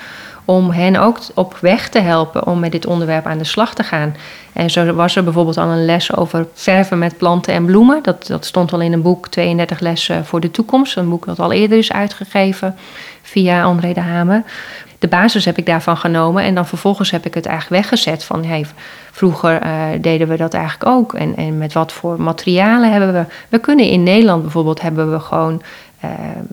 om 0.45 0.69
hen 0.69 0.95
ook 0.95 1.19
op 1.33 1.57
weg 1.61 1.89
te 1.89 1.99
helpen 1.99 2.47
om 2.47 2.59
met 2.59 2.71
dit 2.71 2.85
onderwerp 2.85 3.25
aan 3.25 3.37
de 3.37 3.43
slag 3.43 3.73
te 3.73 3.83
gaan. 3.83 4.15
En 4.53 4.69
zo 4.69 4.93
was 4.93 5.15
er 5.15 5.23
bijvoorbeeld 5.23 5.57
al 5.57 5.67
een 5.67 5.85
les 5.85 6.15
over 6.15 6.47
verven 6.53 6.97
met 6.97 7.17
planten 7.17 7.53
en 7.53 7.65
bloemen. 7.65 7.99
Dat, 8.03 8.27
dat 8.27 8.45
stond 8.45 8.73
al 8.73 8.81
in 8.81 8.93
een 8.93 9.01
boek 9.01 9.27
32 9.27 9.79
lessen 9.79 10.25
voor 10.25 10.39
de 10.39 10.51
toekomst. 10.51 10.95
Een 10.95 11.09
boek 11.09 11.25
dat 11.25 11.39
al 11.39 11.51
eerder 11.51 11.77
is 11.77 11.91
uitgegeven 11.91 12.75
via 13.21 13.63
André 13.63 13.93
de 13.93 13.99
Hamer. 13.99 14.43
De 14.99 15.07
basis 15.07 15.45
heb 15.45 15.57
ik 15.57 15.65
daarvan 15.65 15.97
genomen 15.97 16.43
en 16.43 16.55
dan 16.55 16.67
vervolgens 16.67 17.11
heb 17.11 17.25
ik 17.25 17.33
het 17.33 17.45
eigenlijk 17.45 17.81
weggezet 17.81 18.23
van 18.23 18.45
hey, 18.45 18.65
vroeger 19.11 19.65
uh, 19.65 19.83
deden 20.01 20.27
we 20.27 20.37
dat 20.37 20.53
eigenlijk 20.53 20.85
ook. 20.85 21.13
En, 21.13 21.35
en 21.35 21.57
met 21.57 21.73
wat 21.73 21.91
voor 21.91 22.21
materialen 22.21 22.91
hebben 22.91 23.13
we. 23.13 23.25
We 23.49 23.59
kunnen 23.59 23.85
in 23.85 24.03
Nederland 24.03 24.41
bijvoorbeeld 24.41 24.81
hebben 24.81 25.11
we 25.11 25.19
gewoon 25.19 25.61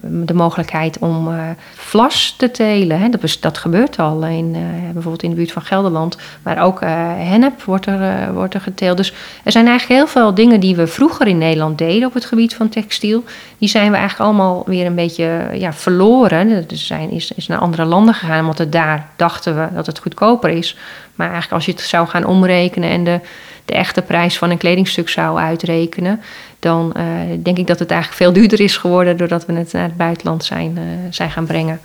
de 0.00 0.34
mogelijkheid 0.34 0.98
om 0.98 1.28
uh, 1.28 1.42
vlas 1.74 2.34
te 2.38 2.50
telen. 2.50 3.00
Hè. 3.00 3.08
Dat, 3.08 3.36
dat, 3.40 3.58
gebeurt 3.58 3.98
al 3.98 4.24
in, 4.24 4.54
uh, 4.54 4.60
bijvoorbeeld 4.92 5.22
in 5.22 5.30
de 5.30 5.36
buurt 5.36 5.52
van 5.52 5.62
Gelderland. 5.62 6.18
Maar 6.42 6.62
ook 6.62 6.80
hennep 6.80 7.62
wordt 7.62 7.86
er, 7.86 8.32
wordt 8.32 8.54
er 8.54 8.60
geteeld. 8.60 8.96
Dus 8.96 9.12
er 9.44 9.52
zijn 9.52 9.66
eigenlijk 9.66 10.00
heel 10.00 10.08
veel 10.08 10.34
dingen 10.34 10.60
die 10.60 10.76
we 10.76 10.86
vroeger 10.86 11.26
in 11.26 11.38
Nederland 11.38 11.78
deden 11.78 12.08
op 12.08 12.14
het 12.14 12.24
gebied 12.24 12.54
van 12.54 12.68
textiel. 12.68 13.24
Die 13.58 13.68
zijn 13.68 13.90
we 13.90 13.96
eigenlijk 13.96 14.30
allemaal 14.30 14.62
weer 14.66 14.86
een 14.86 14.94
beetje 14.94 15.48
ja, 15.52 15.72
verloren. 15.72 16.50
Er 16.50 16.64
zijn, 16.68 17.10
is, 17.10 17.46
naar 17.46 17.58
andere 17.58 17.84
landen 17.84 18.14
gegaan, 18.14 18.44
want 18.44 18.72
daar 18.72 19.08
dachten 19.16 19.56
we 19.56 19.74
dat 19.74 19.86
het 19.86 19.98
goedkoper 19.98 20.50
is. 20.50 20.76
Maar 21.14 21.26
eigenlijk 21.26 21.54
als 21.54 21.64
je 21.64 21.72
het 21.72 21.80
zou 21.80 22.08
gaan 22.08 22.24
omrekenen 22.24 22.90
en 22.90 23.04
de, 23.04 23.20
de 23.68 23.74
echte 23.74 24.02
prijs 24.02 24.38
van 24.38 24.50
een 24.50 24.58
kledingstuk 24.58 25.08
zou 25.08 25.38
uitrekenen, 25.38 26.20
dan 26.58 26.92
uh, 26.96 27.04
denk 27.42 27.58
ik 27.58 27.66
dat 27.66 27.78
het 27.78 27.90
eigenlijk 27.90 28.22
veel 28.22 28.32
duurder 28.32 28.60
is 28.60 28.76
geworden 28.76 29.16
doordat 29.16 29.46
we 29.46 29.52
het 29.52 29.72
naar 29.72 29.82
het 29.82 29.96
buitenland 29.96 30.44
zijn, 30.44 30.76
uh, 30.76 30.82
zijn 31.10 31.30
gaan 31.30 31.46
brengen. 31.46 31.80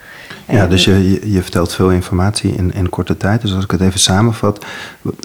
Ja, 0.48 0.68
dus 0.68 0.84
je, 0.84 1.32
je 1.32 1.42
vertelt 1.42 1.74
veel 1.74 1.92
informatie 1.92 2.56
in, 2.56 2.74
in 2.74 2.90
korte 2.90 3.18
tijd. 3.18 3.42
Dus 3.42 3.54
als 3.54 3.63
ik 3.63 3.72
het 3.72 3.82
even 3.82 4.00
samenvat, 4.00 4.66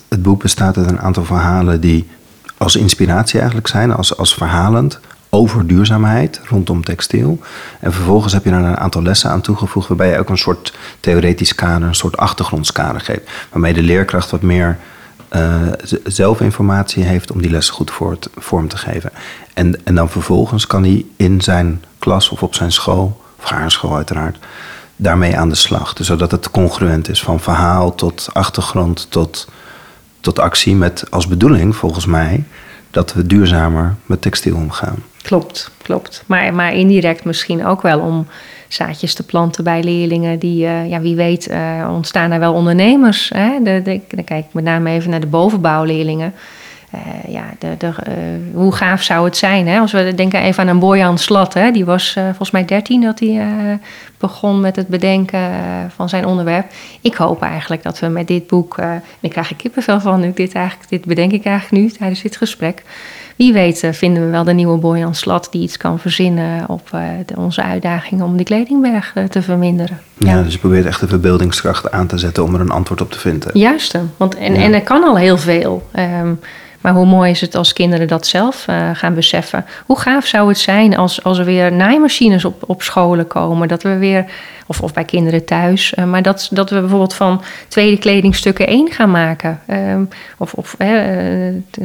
het 0.09 0.23
boek 0.23 0.43
bestaat 0.43 0.77
uit 0.77 0.91
een 0.91 1.01
aantal 1.01 1.25
verhalen 1.25 1.81
die 1.81 2.09
als 2.57 2.77
inspiratie 2.77 3.39
eigenlijk 3.39 3.69
zijn, 3.69 3.93
als, 3.93 4.17
als 4.17 4.35
verhalend 4.35 5.01
over 5.29 5.67
duurzaamheid 5.67 6.41
rondom 6.45 6.85
textiel. 6.85 7.39
En 7.81 7.93
vervolgens 7.93 8.33
heb 8.33 8.45
je 8.45 8.51
er 8.51 8.57
een 8.57 8.77
aantal 8.77 9.03
lessen 9.03 9.31
aan 9.31 9.41
toegevoegd, 9.41 9.89
waarbij 9.89 10.11
je 10.11 10.19
ook 10.19 10.29
een 10.29 10.39
soort 10.39 10.75
theoretisch 11.01 11.55
kader, 11.55 11.89
een 11.89 11.95
soort 11.95 12.17
achtergrondskader 12.17 13.01
geeft. 13.01 13.31
Waarmee 13.51 13.73
de 13.73 13.83
leerkracht 13.83 14.31
wat 14.31 14.43
meer 14.43 14.79
uh, 15.37 15.69
zelfinformatie 16.05 17.05
heeft 17.05 17.33
om 17.33 17.43
die 17.43 17.51
lessen 17.51 17.75
goed 17.75 17.91
voor 17.91 18.19
vorm 18.37 18.69
te 18.69 18.77
geven. 18.77 19.11
En, 19.55 19.85
en 19.85 19.95
dan 19.95 20.09
vervolgens 20.11 20.67
kan 20.67 20.83
hij 20.83 21.07
in 21.17 21.41
zijn 21.41 21.85
klas 21.99 22.29
of 22.29 22.43
op 22.43 22.55
zijn 22.55 22.73
school, 22.73 23.21
of 23.39 23.45
haar 23.45 23.71
school 23.71 23.97
uiteraard, 23.97 24.39
daarmee 24.97 25.39
aan 25.39 25.49
de 25.49 25.55
slag. 25.55 25.93
Dus 25.93 26.07
zodat 26.07 26.31
het 26.31 26.51
congruent 26.51 27.09
is 27.09 27.23
van 27.23 27.41
verhaal 27.41 27.95
tot 27.95 28.29
achtergrond 28.33 29.07
tot, 29.11 29.49
tot 30.21 30.39
actie. 30.39 30.75
Met 30.75 31.11
als 31.11 31.27
bedoeling, 31.27 31.77
volgens 31.77 32.07
mij, 32.07 32.45
dat 32.91 33.13
we 33.13 33.27
duurzamer 33.27 33.97
met 34.07 34.23
textiel 34.23 34.57
omgaan. 34.57 35.03
Klopt, 35.29 35.71
klopt. 35.83 36.25
Maar, 36.27 36.55
maar 36.55 36.75
indirect 36.75 37.25
misschien 37.25 37.67
ook 37.67 37.83
wel 37.83 38.01
om 38.01 38.27
zaadjes 38.69 39.15
te 39.15 39.23
planten 39.23 39.65
bij 39.65 39.83
leerlingen. 39.83 40.39
Die, 40.39 40.65
uh, 40.65 40.89
ja, 40.89 41.01
wie 41.01 41.17
weet, 41.17 41.51
uh, 41.51 41.91
ontstaan 41.93 42.31
er 42.31 42.39
wel 42.39 42.53
ondernemers. 42.53 43.31
Hè? 43.35 43.63
De, 43.63 44.01
dan 44.09 44.25
kijk 44.25 44.45
ik 44.45 44.53
met 44.53 44.65
name 44.65 44.91
even 44.91 45.11
naar 45.11 45.21
de 45.21 45.27
bovenbouwleerlingen. 45.27 46.35
Uh, 46.95 47.33
ja, 47.33 47.45
de, 47.59 47.75
de, 47.79 47.93
hoe 48.55 48.73
gaaf 48.73 49.03
zou 49.03 49.25
het 49.25 49.37
zijn? 49.37 49.69
Hè? 49.69 49.79
Als 49.79 49.93
we 49.93 50.13
denken 50.15 50.41
even 50.41 50.63
aan 50.63 50.69
een 50.69 50.79
Bojan 50.79 51.19
Slat. 51.19 51.55
Hè? 51.55 51.71
Die 51.71 51.85
was 51.85 52.13
volgens 52.13 52.51
mij 52.51 52.65
13 52.65 53.01
dat 53.01 53.19
hij 53.21 53.79
begon 54.19 54.61
met 54.61 54.77
het 54.77 54.89
bedenken 54.89 55.41
van 55.95 56.09
zijn 56.09 56.27
onderwerp. 56.27 56.73
Ik 57.01 57.15
hoop 57.15 57.43
eigenlijk 57.43 57.83
dat 57.83 57.99
we 57.99 58.07
met 58.07 58.27
dit 58.27 58.47
boek. 58.47 58.79
en 58.79 59.03
ik 59.21 59.31
krijg 59.31 59.51
er 59.51 59.57
kippenvel 59.57 60.01
van 60.01 60.21
nu. 60.21 60.33
Dit, 60.35 60.55
eigenlijk, 60.55 60.91
dit 60.91 61.05
bedenk 61.05 61.33
ik 61.33 61.45
eigenlijk 61.45 61.83
nu 61.83 61.91
tijdens 61.91 62.23
dit 62.23 62.37
gesprek 62.37 62.83
wie 63.39 63.53
weet 63.53 63.83
eh, 63.83 63.93
vinden 63.93 64.25
we 64.25 64.31
wel 64.31 64.45
de 64.45 64.53
nieuwe 64.53 64.79
Boyan 64.79 65.15
Slat 65.15 65.49
die 65.51 65.63
iets 65.63 65.77
kan 65.77 65.99
verzinnen 65.99 66.69
op 66.69 66.91
uh, 66.95 67.03
de, 67.27 67.37
onze 67.37 67.63
uitdaging 67.63 68.23
om 68.23 68.37
die 68.37 68.47
kledingberg 68.47 69.13
uh, 69.15 69.25
te 69.25 69.43
verminderen. 69.43 70.01
Ja, 70.17 70.31
ja, 70.31 70.43
dus 70.43 70.53
je 70.53 70.59
probeert 70.59 70.87
echt 70.87 71.01
de 71.01 71.09
verbeeldingskracht 71.09 71.91
aan 71.91 72.07
te 72.07 72.19
zetten 72.19 72.45
om 72.45 72.55
er 72.55 72.61
een 72.61 72.71
antwoord 72.71 73.01
op 73.01 73.11
te 73.11 73.19
vinden. 73.19 73.59
Juist, 73.59 73.99
want 74.17 74.35
en, 74.35 74.55
ja. 74.55 74.61
en 74.61 74.75
er 74.75 74.83
kan 74.83 75.05
al 75.05 75.17
heel 75.17 75.39
veel. 75.39 75.89
Um, 76.23 76.41
maar 76.81 76.93
hoe 76.93 77.07
mooi 77.07 77.31
is 77.31 77.41
het 77.41 77.55
als 77.55 77.73
kinderen 77.73 78.09
dat 78.09 78.27
zelf 78.27 78.67
uh, 78.71 78.91
gaan 78.93 79.15
beseffen? 79.15 79.65
Hoe 79.87 79.99
gaaf 79.99 80.27
zou 80.27 80.49
het 80.49 80.59
zijn 80.59 80.97
als, 80.97 81.25
als 81.25 81.39
er 81.39 81.45
weer 81.45 81.73
naaimachines 81.73 82.45
op, 82.45 82.63
op 82.67 82.83
scholen 82.83 83.27
komen? 83.27 83.69
Dat 83.69 83.83
we 83.83 83.97
weer, 83.97 84.25
of, 84.67 84.81
of 84.81 84.93
bij 84.93 85.05
kinderen 85.05 85.45
thuis, 85.45 85.95
uh, 85.99 86.05
maar 86.05 86.23
dat, 86.23 86.49
dat 86.51 86.71
we 86.71 86.81
bijvoorbeeld 86.81 87.15
van 87.15 87.43
tweede 87.69 87.99
kledingstukken 87.99 88.67
één 88.67 88.91
gaan 88.91 89.11
maken. 89.11 89.61
Um, 89.71 90.09
of 90.39 90.53
of 90.53 90.75
uh, 90.79 90.89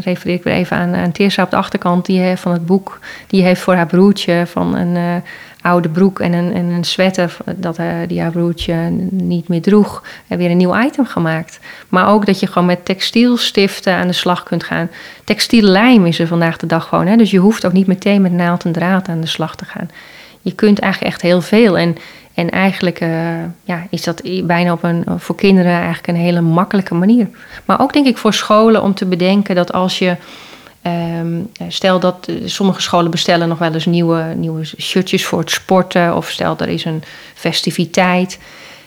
refereer 0.03 0.35
ik 0.35 0.43
weer 0.43 0.53
even 0.53 0.77
aan, 0.77 0.95
aan 0.95 1.11
Teersa 1.11 1.43
op 1.43 1.49
de 1.49 1.55
achterkant 1.55 2.05
die, 2.05 2.37
van 2.37 2.51
het 2.51 2.65
boek. 2.65 2.99
Die 3.27 3.43
heeft 3.43 3.61
voor 3.61 3.75
haar 3.75 3.85
broertje 3.85 4.43
van 4.47 4.75
een 4.75 5.23
oude 5.63 5.89
broek 5.89 6.19
en 6.19 6.33
een, 6.33 6.53
en 6.53 6.65
een 6.65 6.83
sweater 6.83 7.37
dat 7.55 7.79
uh, 7.79 7.85
die 8.07 8.21
haar 8.21 8.31
broertje 8.31 8.75
niet 9.11 9.47
meer 9.47 9.61
droeg, 9.61 10.03
en 10.27 10.37
weer 10.37 10.51
een 10.51 10.57
nieuw 10.57 10.81
item 10.81 11.05
gemaakt. 11.05 11.59
Maar 11.89 12.07
ook 12.07 12.25
dat 12.25 12.39
je 12.39 12.47
gewoon 12.47 12.67
met 12.67 12.85
textielstiften 12.85 13.93
aan 13.93 14.07
de 14.07 14.13
slag 14.13 14.43
kunt 14.43 14.63
gaan. 14.63 14.89
Textiellijm 15.23 16.05
is 16.05 16.19
er 16.19 16.27
vandaag 16.27 16.57
de 16.57 16.65
dag 16.65 16.87
gewoon. 16.87 17.07
Hè? 17.07 17.15
Dus 17.15 17.31
je 17.31 17.37
hoeft 17.37 17.65
ook 17.65 17.73
niet 17.73 17.87
meteen 17.87 18.21
met 18.21 18.31
naald 18.31 18.65
en 18.65 18.71
draad 18.71 19.07
aan 19.07 19.21
de 19.21 19.27
slag 19.27 19.55
te 19.55 19.65
gaan. 19.65 19.89
Je 20.41 20.55
kunt 20.55 20.79
eigenlijk 20.79 21.13
echt 21.13 21.21
heel 21.21 21.41
veel. 21.41 21.77
En, 21.77 21.97
en 22.33 22.49
eigenlijk 22.49 23.01
uh, 23.01 23.09
ja, 23.63 23.87
is 23.89 24.03
dat 24.03 24.21
bijna 24.43 24.71
op 24.71 24.83
een, 24.83 25.03
voor 25.17 25.35
kinderen 25.35 25.71
eigenlijk 25.71 26.07
een 26.07 26.23
hele 26.23 26.41
makkelijke 26.41 26.93
manier. 26.93 27.27
Maar 27.65 27.81
ook 27.81 27.93
denk 27.93 28.05
ik 28.05 28.17
voor 28.17 28.33
scholen 28.33 28.81
om 28.83 28.93
te 28.93 29.05
bedenken 29.05 29.55
dat 29.55 29.73
als 29.73 29.99
je 29.99 30.15
Um, 30.87 31.51
stel 31.67 31.99
dat 31.99 32.27
uh, 32.29 32.47
sommige 32.47 32.81
scholen 32.81 33.11
bestellen 33.11 33.47
nog 33.47 33.57
wel 33.57 33.73
eens 33.73 33.85
nieuwe, 33.85 34.33
nieuwe 34.35 34.65
shirtjes 34.65 35.25
voor 35.25 35.39
het 35.39 35.51
sporten. 35.51 36.15
Of 36.15 36.29
stel 36.29 36.57
er 36.57 36.67
is 36.67 36.85
een 36.85 37.03
festiviteit. 37.33 38.39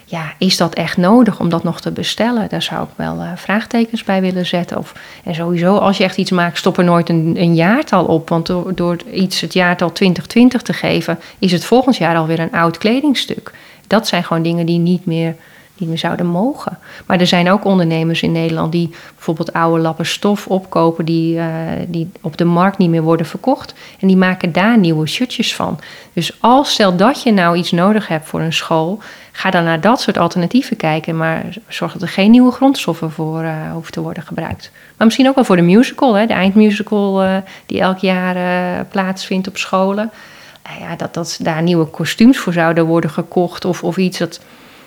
Ja, 0.04 0.35
is 0.38 0.56
dat 0.56 0.74
echt 0.74 0.96
nodig 0.96 1.40
om 1.40 1.48
dat 1.48 1.62
nog 1.62 1.80
te 1.80 1.90
bestellen? 1.90 2.48
Daar 2.48 2.62
zou 2.62 2.82
ik 2.82 2.88
wel 2.96 3.16
uh, 3.16 3.30
vraagtekens 3.37 4.04
bij 4.04 4.20
willen 4.20 4.46
zetten. 4.46 4.78
Of, 4.78 4.94
en 5.24 5.35
sowieso, 5.35 5.76
als 5.76 5.96
je 5.96 6.04
echt 6.04 6.16
iets 6.16 6.30
maakt, 6.30 6.59
stop 6.59 6.78
er 6.78 6.85
nooit 6.85 7.09
een, 7.09 7.35
een 7.38 7.54
jaartal 7.54 8.04
op. 8.04 8.28
Want 8.28 8.46
door, 8.46 8.74
door 8.74 8.96
iets 9.12 9.40
het 9.40 9.52
jaartal 9.52 9.92
2020 9.92 10.62
te 10.62 10.72
geven, 10.72 11.18
is 11.38 11.52
het 11.52 11.64
volgend 11.64 11.96
jaar 11.96 12.16
alweer 12.16 12.40
een 12.40 12.52
oud 12.52 12.78
kledingstuk. 12.78 13.52
Dat 13.87 14.09
zijn 14.09 14.24
gewoon 14.24 14.42
dingen 14.42 14.66
die 14.66 14.78
niet 14.78 15.06
meer 15.06 15.37
niet 15.79 15.89
meer 15.89 15.99
zouden 15.99 16.27
mogen. 16.27 16.79
Maar 17.07 17.21
er 17.21 17.27
zijn 17.27 17.51
ook 17.51 17.65
ondernemers 17.65 18.23
in 18.23 18.33
Nederland 18.33 18.73
die 18.73 18.95
bijvoorbeeld 19.15 19.53
oude 19.53 19.83
lappen 19.83 20.07
stof 20.07 20.47
opkopen 20.47 21.05
die, 21.05 21.37
uh, 21.37 21.47
die 21.89 22.11
op 22.21 22.37
de 22.37 22.45
markt 22.45 22.79
niet 22.79 22.91
meer 22.91 23.03
worden 23.03 23.27
verkocht. 23.27 23.75
En 24.01 24.07
die 24.07 24.17
maken 24.17 24.53
daar 24.53 24.79
nieuwe 24.79 25.07
shirtjes 25.07 25.55
van. 25.55 25.79
Dus 26.12 26.37
als 26.41 26.73
stel 26.73 26.97
dat 26.97 27.23
je 27.23 27.33
nou 27.33 27.57
iets 27.57 27.73
nodig 27.73 28.09
hebt 28.09 28.29
voor 28.29 28.41
een 28.41 28.53
school, 28.53 28.99
ga 29.33 29.51
dan 29.51 29.65
naar 29.65 29.81
dat 29.81 30.01
soort 30.01 30.19
alternatieven 30.19 30.77
kijken. 30.77 31.17
Maar 31.17 31.45
zorg 31.69 31.93
dat 31.93 32.03
er 32.03 32.09
geen 32.09 32.31
nieuwe 32.31 32.53
grondstoffen 32.53 33.11
voor 33.11 33.43
uh, 33.43 33.73
hoeven 33.73 33.93
te 33.93 34.01
worden 34.01 34.23
gebruikt. 34.23 34.71
Maar 34.97 35.07
misschien 35.07 35.29
ook 35.29 35.35
wel 35.35 35.45
voor 35.45 35.57
de 35.57 35.62
musical, 35.62 36.15
hè, 36.15 36.27
de 36.27 36.33
eindmusical 36.33 37.25
uh, 37.25 37.37
die 37.67 37.81
elk 37.81 37.99
jaar 37.99 38.85
plaatsvindt 38.85 39.49
op 39.49 39.57
scholen. 39.57 40.11
ja, 40.81 40.97
dat, 40.97 41.15
dat 41.15 41.39
daar 41.43 41.62
nieuwe 41.62 41.87
kostuums 41.87 42.39
voor 42.39 42.53
zouden 42.53 42.87
worden 42.87 43.11
gekocht 43.11 43.65
of, 43.65 43.83
of 43.83 43.97
iets 43.97 44.19
dat 44.19 44.41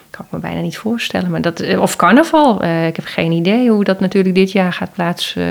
kan 0.09 0.25
ik 0.25 0.31
me 0.31 0.39
bijna 0.39 0.61
niet 0.61 0.77
voorstellen. 0.77 1.31
Maar 1.31 1.41
dat, 1.41 1.59
eh, 1.59 1.81
of 1.81 1.95
carnaval. 1.95 2.63
Uh, 2.63 2.87
ik 2.87 2.95
heb 2.95 3.05
geen 3.05 3.31
idee 3.31 3.69
hoe 3.69 3.83
dat 3.83 3.99
natuurlijk 3.99 4.35
dit 4.35 4.51
jaar 4.51 4.73
gaat 4.73 4.93
plaats, 4.93 5.35
uh, 5.35 5.45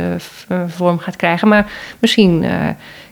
vorm 0.66 0.98
gaat 0.98 1.16
krijgen. 1.16 1.48
Maar 1.48 1.70
misschien 1.98 2.44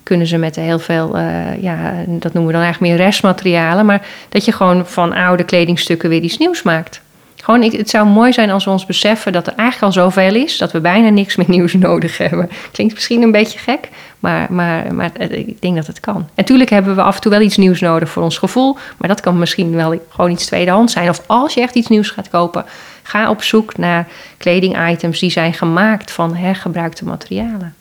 kunnen 0.06 0.26
ze 0.26 0.37
met 0.37 0.56
heel 0.56 0.78
veel, 0.78 1.16
eh, 1.16 1.62
ja, 1.62 1.92
dat 2.06 2.32
noemen 2.32 2.46
we 2.46 2.52
dan 2.52 2.62
eigenlijk 2.62 2.80
meer 2.80 3.04
restmaterialen. 3.04 3.87
Maar 3.87 4.06
dat 4.28 4.44
je 4.44 4.52
gewoon 4.52 4.87
van 4.87 5.12
oude 5.12 5.44
kledingstukken 5.44 6.09
weer 6.09 6.20
iets 6.20 6.38
nieuws 6.38 6.62
maakt. 6.62 7.00
Gewoon, 7.37 7.62
het 7.62 7.90
zou 7.90 8.06
mooi 8.06 8.32
zijn 8.32 8.50
als 8.50 8.64
we 8.64 8.70
ons 8.70 8.87
beseffen 8.87 9.32
dat 9.32 9.46
er 9.46 9.54
eigenlijk 9.56 9.94
al 9.94 10.02
zoveel 10.02 10.35
is 10.35 10.59
dat 10.59 10.72
we 10.72 10.80
bijna 10.80 11.09
niks 11.09 11.37
meer 11.37 11.50
nieuws 11.56 11.72
nodig 11.72 12.18
hebben. 12.18 12.50
Klinkt 12.72 12.94
misschien 12.94 13.22
een 13.22 13.32
beetje 13.32 13.59
gek, 13.59 13.88
maar, 14.20 14.52
maar, 14.52 14.94
maar 14.94 15.20
ik 15.20 15.61
denk 15.61 15.76
dat 15.76 15.87
het 15.87 16.00
kan. 16.00 16.16
En 16.16 16.26
natuurlijk 16.35 16.70
hebben 16.70 16.94
we 16.94 17.02
af 17.02 17.14
en 17.14 17.20
toe 17.20 17.31
wel 17.31 17.40
iets 17.40 17.57
nieuws 17.57 17.81
nodig 17.81 18.09
voor 18.09 18.22
ons 18.22 18.38
gevoel, 18.38 18.76
maar 18.96 19.09
dat 19.09 19.20
kan 19.20 19.38
misschien 19.38 19.74
wel 19.74 20.00
gewoon 20.09 20.31
iets 20.31 20.46
tweedehands 20.46 20.92
zijn. 20.92 21.09
Of 21.09 21.22
als 21.26 21.55
je 21.55 21.61
echt 21.61 21.74
iets 21.74 21.88
nieuws 21.88 22.11
gaat 22.11 22.31
kopen, 22.31 22.64
ga 23.02 23.31
op 23.31 23.42
zoek 23.42 23.76
naar 23.76 24.07
kledingitems 24.37 25.20
die 25.20 25.31
zijn 25.31 25.55
gemaakt 25.55 26.11
van 26.11 26.35
hergebruikte 26.35 27.05
materialen. 27.05 27.74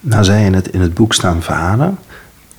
Nou, 0.00 0.24
zei 0.24 0.44
in 0.44 0.54
het, 0.54 0.68
in 0.68 0.80
het 0.80 0.94
boek 0.94 1.14
staan 1.14 1.42
verhalen, 1.42 1.98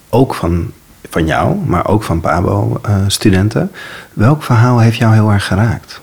ook 0.10 0.34
van 0.34 0.72
van 1.10 1.26
jou, 1.26 1.56
maar 1.56 1.88
ook 1.88 2.04
van 2.04 2.20
Pabo-studenten. 2.20 3.72
Welk 4.14 4.44
verhaal 4.44 4.80
heeft 4.80 4.98
jou 4.98 5.14
heel 5.14 5.32
erg 5.32 5.46
geraakt? 5.46 6.02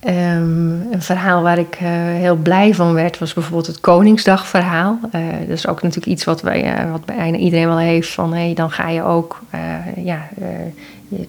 Ehm, 0.00 0.92
een 0.92 1.02
verhaal 1.02 1.42
waar 1.42 1.58
ik 1.58 1.74
eh, 1.74 1.88
heel 1.92 2.36
blij 2.36 2.74
van 2.74 2.94
werd 2.94 3.18
was 3.18 3.32
bijvoorbeeld 3.32 3.66
het 3.66 3.80
Koningsdagverhaal. 3.80 4.98
Uh, 5.14 5.20
dat 5.40 5.48
is 5.48 5.66
ook 5.66 5.82
natuurlijk 5.82 6.12
iets 6.12 6.24
wat, 6.24 6.42
wij, 6.42 6.84
uh, 6.84 6.90
wat 6.90 7.04
bijna 7.04 7.36
iedereen 7.36 7.66
wel 7.66 7.78
heeft. 7.78 8.12
Van 8.12 8.34
hey, 8.34 8.54
dan 8.54 8.70
ga 8.70 8.88
je 8.88 9.02
ook 9.02 9.40
ja, 9.96 10.28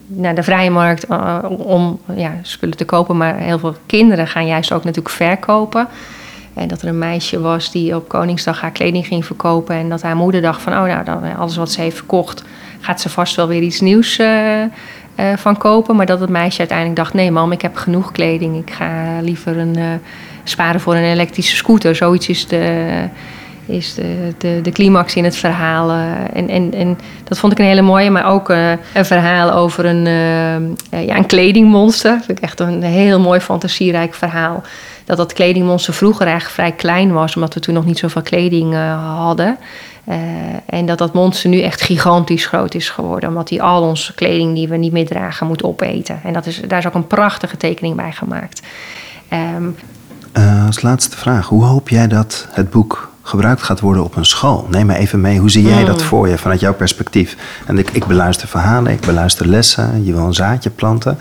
naar 0.07 0.36
de 0.36 0.43
vrije 0.43 0.69
markt 0.69 1.05
om 1.47 1.99
ja, 2.15 2.34
spullen 2.41 2.77
te 2.77 2.86
kopen. 2.86 3.17
Maar 3.17 3.38
heel 3.38 3.60
veel 3.60 3.75
kinderen 3.86 4.27
gaan 4.27 4.45
juist 4.45 4.71
ook 4.71 4.84
natuurlijk 4.84 5.15
verkopen. 5.15 5.88
En 6.53 6.67
dat 6.67 6.81
er 6.81 6.88
een 6.88 6.97
meisje 6.97 7.39
was 7.39 7.71
die 7.71 7.95
op 7.95 8.07
Koningsdag 8.07 8.62
haar 8.62 8.71
kleding 8.71 9.07
ging 9.07 9.25
verkopen. 9.25 9.75
En 9.75 9.89
dat 9.89 10.01
haar 10.01 10.15
moeder 10.15 10.41
dacht 10.41 10.62
van, 10.62 10.73
oh 10.73 10.84
nou, 10.84 11.03
dan, 11.03 11.23
eh, 11.23 11.39
alles 11.39 11.55
wat 11.55 11.71
ze 11.71 11.81
heeft 11.81 11.95
verkocht, 11.95 12.43
gaat 12.79 13.01
ze 13.01 13.10
vast 13.10 13.36
wel 13.36 13.47
weer 13.47 13.62
iets 13.62 13.79
nieuws 13.79 14.19
uh, 15.19 15.38
van 15.38 15.58
kopen. 15.58 15.95
Maar 15.95 16.06
dat 16.06 16.19
het 16.19 16.30
meisje 16.30 16.60
uiteindelijk 16.60 16.97
dacht, 16.97 17.13
nee 17.13 17.32
mam, 17.32 17.52
ik 17.52 17.62
heb 17.62 17.76
genoeg 17.76 18.12
kleding. 18.12 18.58
Ik 18.58 18.71
ga 18.71 19.19
liever 19.21 19.58
een, 19.58 19.78
uh, 19.78 19.86
sparen 20.43 20.82
voor 20.82 20.95
een 20.95 21.04
elektrische 21.04 21.56
scooter. 21.56 21.95
Zoiets 21.95 22.30
is 22.30 22.47
de, 22.47 22.88
is 23.65 23.93
de, 24.38 24.60
de, 24.62 24.71
climax 24.71 25.15
in 25.15 25.24
het 25.24 25.36
verhaal. 25.36 25.91
en, 26.34 26.50
en, 26.50 26.74
en 26.74 26.97
dat 27.24 27.39
vond 27.39 27.52
ik 27.52 27.60
een 27.60 27.65
hele 27.65 27.82
mooie, 27.82 28.10
maar 28.10 28.26
ook 28.26 28.50
een 28.50 29.06
verhaal 29.06 29.52
over 29.52 29.86
een, 29.86 30.06
ja, 30.89 31.17
een 31.17 31.26
kledingmonster. 31.26 32.12
Dat 32.15 32.26
vind 32.26 32.38
ik 32.38 32.43
echt 32.43 32.60
een 32.60 32.84
heel 32.84 33.19
mooi 33.19 33.39
fantasierijk 33.39 34.13
verhaal 34.13 34.63
dat 35.06 35.17
dat 35.17 35.34
kledingmonster 35.34 35.93
vroeger 35.93 36.26
eigenlijk 36.26 36.54
vrij 36.54 36.71
klein 36.71 37.12
was, 37.12 37.36
omdat 37.36 37.54
we 37.54 37.60
toen 37.60 37.74
nog 37.74 37.86
niet 37.86 38.00
zoveel 38.00 38.21
kleding 38.21 38.74
hadden. 39.15 39.58
Uh, 40.08 40.16
en 40.66 40.86
dat 40.86 40.98
dat 40.98 41.14
monster 41.14 41.50
nu 41.50 41.62
echt 41.62 41.82
gigantisch 41.82 42.46
groot 42.46 42.74
is 42.74 42.90
geworden, 42.90 43.30
omdat 43.30 43.50
hij 43.50 43.62
al 43.62 43.82
onze 43.82 44.14
kleding 44.14 44.56
die 44.56 44.68
we 44.68 44.78
niet 44.78 44.92
meer 44.92 45.08
dragen 45.08 45.48
moet 45.48 45.64
opeten. 45.64 46.20
En 46.24 46.34
dat 46.34 46.46
is, 46.46 46.62
daar 46.68 46.80
is 46.80 46.88
ook 46.88 46.94
een 46.94 47.08
prachtige 47.08 47.58
tekening 47.58 47.96
bij 47.96 48.12
gemaakt. 48.12 48.62
Um, 49.34 49.76
uh, 50.38 50.66
als 50.66 50.82
laatste 50.82 51.18
vraag, 51.18 51.48
hoe 51.48 51.64
hoop 51.64 51.90
jij 51.90 52.08
dat 52.08 52.48
het 52.52 52.70
boek 52.70 53.12
gebruikt 53.22 53.62
gaat 53.62 53.80
worden 53.80 54.04
op 54.04 54.16
een 54.16 54.26
school? 54.26 54.68
Neem 54.70 54.86
me 54.86 54.96
even 54.96 55.22
mee, 55.22 55.40
hoe 55.40 55.50
zie 55.50 55.64
jij 55.64 55.86
dat 55.86 56.00
hmm. 56.00 56.08
voor 56.08 56.28
je 56.28 56.38
vanuit 56.38 56.60
jouw 56.60 56.74
perspectief? 56.74 57.38
En 57.66 57.78
ik, 57.78 57.92
ik 57.92 58.06
beluister 58.06 58.48
verhalen, 58.48 58.92
ik 58.92 59.00
beluister 59.00 59.48
lessen, 59.48 60.06
je 60.06 60.14
wil 60.14 60.26
een 60.26 60.34
zaadje 60.34 60.70
planten 60.70 61.18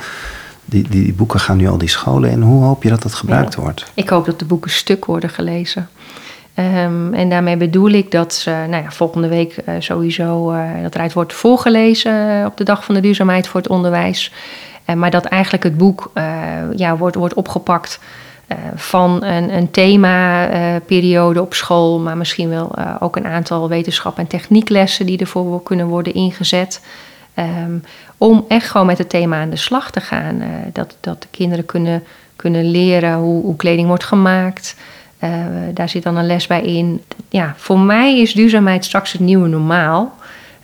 die, 0.64 0.88
die 0.88 1.12
boeken 1.12 1.40
gaan 1.40 1.56
nu 1.56 1.68
al 1.68 1.78
die 1.78 1.88
scholen 1.88 2.30
in. 2.30 2.42
Hoe 2.42 2.64
hoop 2.64 2.82
je 2.82 2.88
dat 2.88 3.02
dat 3.02 3.14
gebruikt 3.14 3.54
wordt? 3.54 3.84
Ik 3.94 4.08
hoop 4.08 4.26
dat 4.26 4.38
de 4.38 4.44
boeken 4.44 4.70
stuk 4.70 5.04
worden 5.04 5.30
gelezen. 5.30 5.88
Um, 6.60 7.14
en 7.14 7.28
daarmee 7.28 7.56
bedoel 7.56 7.90
ik 7.90 8.10
dat 8.10 8.34
ze 8.34 8.50
nou 8.50 8.82
ja, 8.82 8.90
volgende 8.90 9.28
week 9.28 9.56
uh, 9.56 9.74
sowieso 9.78 10.52
uh, 10.52 10.82
dat 10.82 10.94
eruit 10.94 11.12
wordt 11.12 11.32
voorgelezen 11.32 12.38
uh, 12.40 12.46
op 12.46 12.56
de 12.56 12.64
dag 12.64 12.84
van 12.84 12.94
de 12.94 13.00
duurzaamheid 13.00 13.48
voor 13.48 13.60
het 13.60 13.70
onderwijs. 13.70 14.32
maar 14.96 15.10
dat 15.10 15.24
eigenlijk 15.24 15.64
het 15.64 15.76
boek 15.76 16.10
ja, 16.76 16.96
wordt, 16.96 17.16
wordt 17.16 17.34
opgepakt 17.34 18.00
van 18.74 19.24
een, 19.24 19.54
een 19.54 19.70
thema-periode 19.70 21.42
op 21.42 21.54
school, 21.54 21.98
maar 21.98 22.16
misschien 22.16 22.48
wel 22.48 22.74
ook 23.00 23.16
een 23.16 23.26
aantal 23.26 23.68
wetenschap- 23.68 24.18
en 24.18 24.26
technieklessen 24.26 25.06
die 25.06 25.18
ervoor 25.18 25.62
kunnen 25.62 25.86
worden 25.86 26.14
ingezet. 26.14 26.82
Um, 27.38 27.82
om 28.18 28.44
echt 28.48 28.70
gewoon 28.70 28.86
met 28.86 28.98
het 28.98 29.08
thema 29.08 29.40
aan 29.40 29.50
de 29.50 29.56
slag 29.56 29.90
te 29.90 30.00
gaan. 30.00 30.42
Dat, 30.72 30.96
dat 31.00 31.22
de 31.22 31.28
kinderen 31.30 31.66
kunnen, 31.66 32.02
kunnen 32.36 32.70
leren 32.70 33.14
hoe, 33.14 33.42
hoe 33.42 33.56
kleding 33.56 33.88
wordt 33.88 34.04
gemaakt. 34.04 34.76
Uh, 35.24 35.30
daar 35.74 35.88
zit 35.88 36.02
dan 36.02 36.16
een 36.16 36.26
les 36.26 36.46
bij 36.46 36.62
in. 36.62 37.02
Ja, 37.28 37.54
voor 37.56 37.78
mij 37.78 38.20
is 38.20 38.32
duurzaamheid 38.32 38.84
straks 38.84 39.12
het 39.12 39.20
nieuwe 39.20 39.48
normaal. 39.48 40.18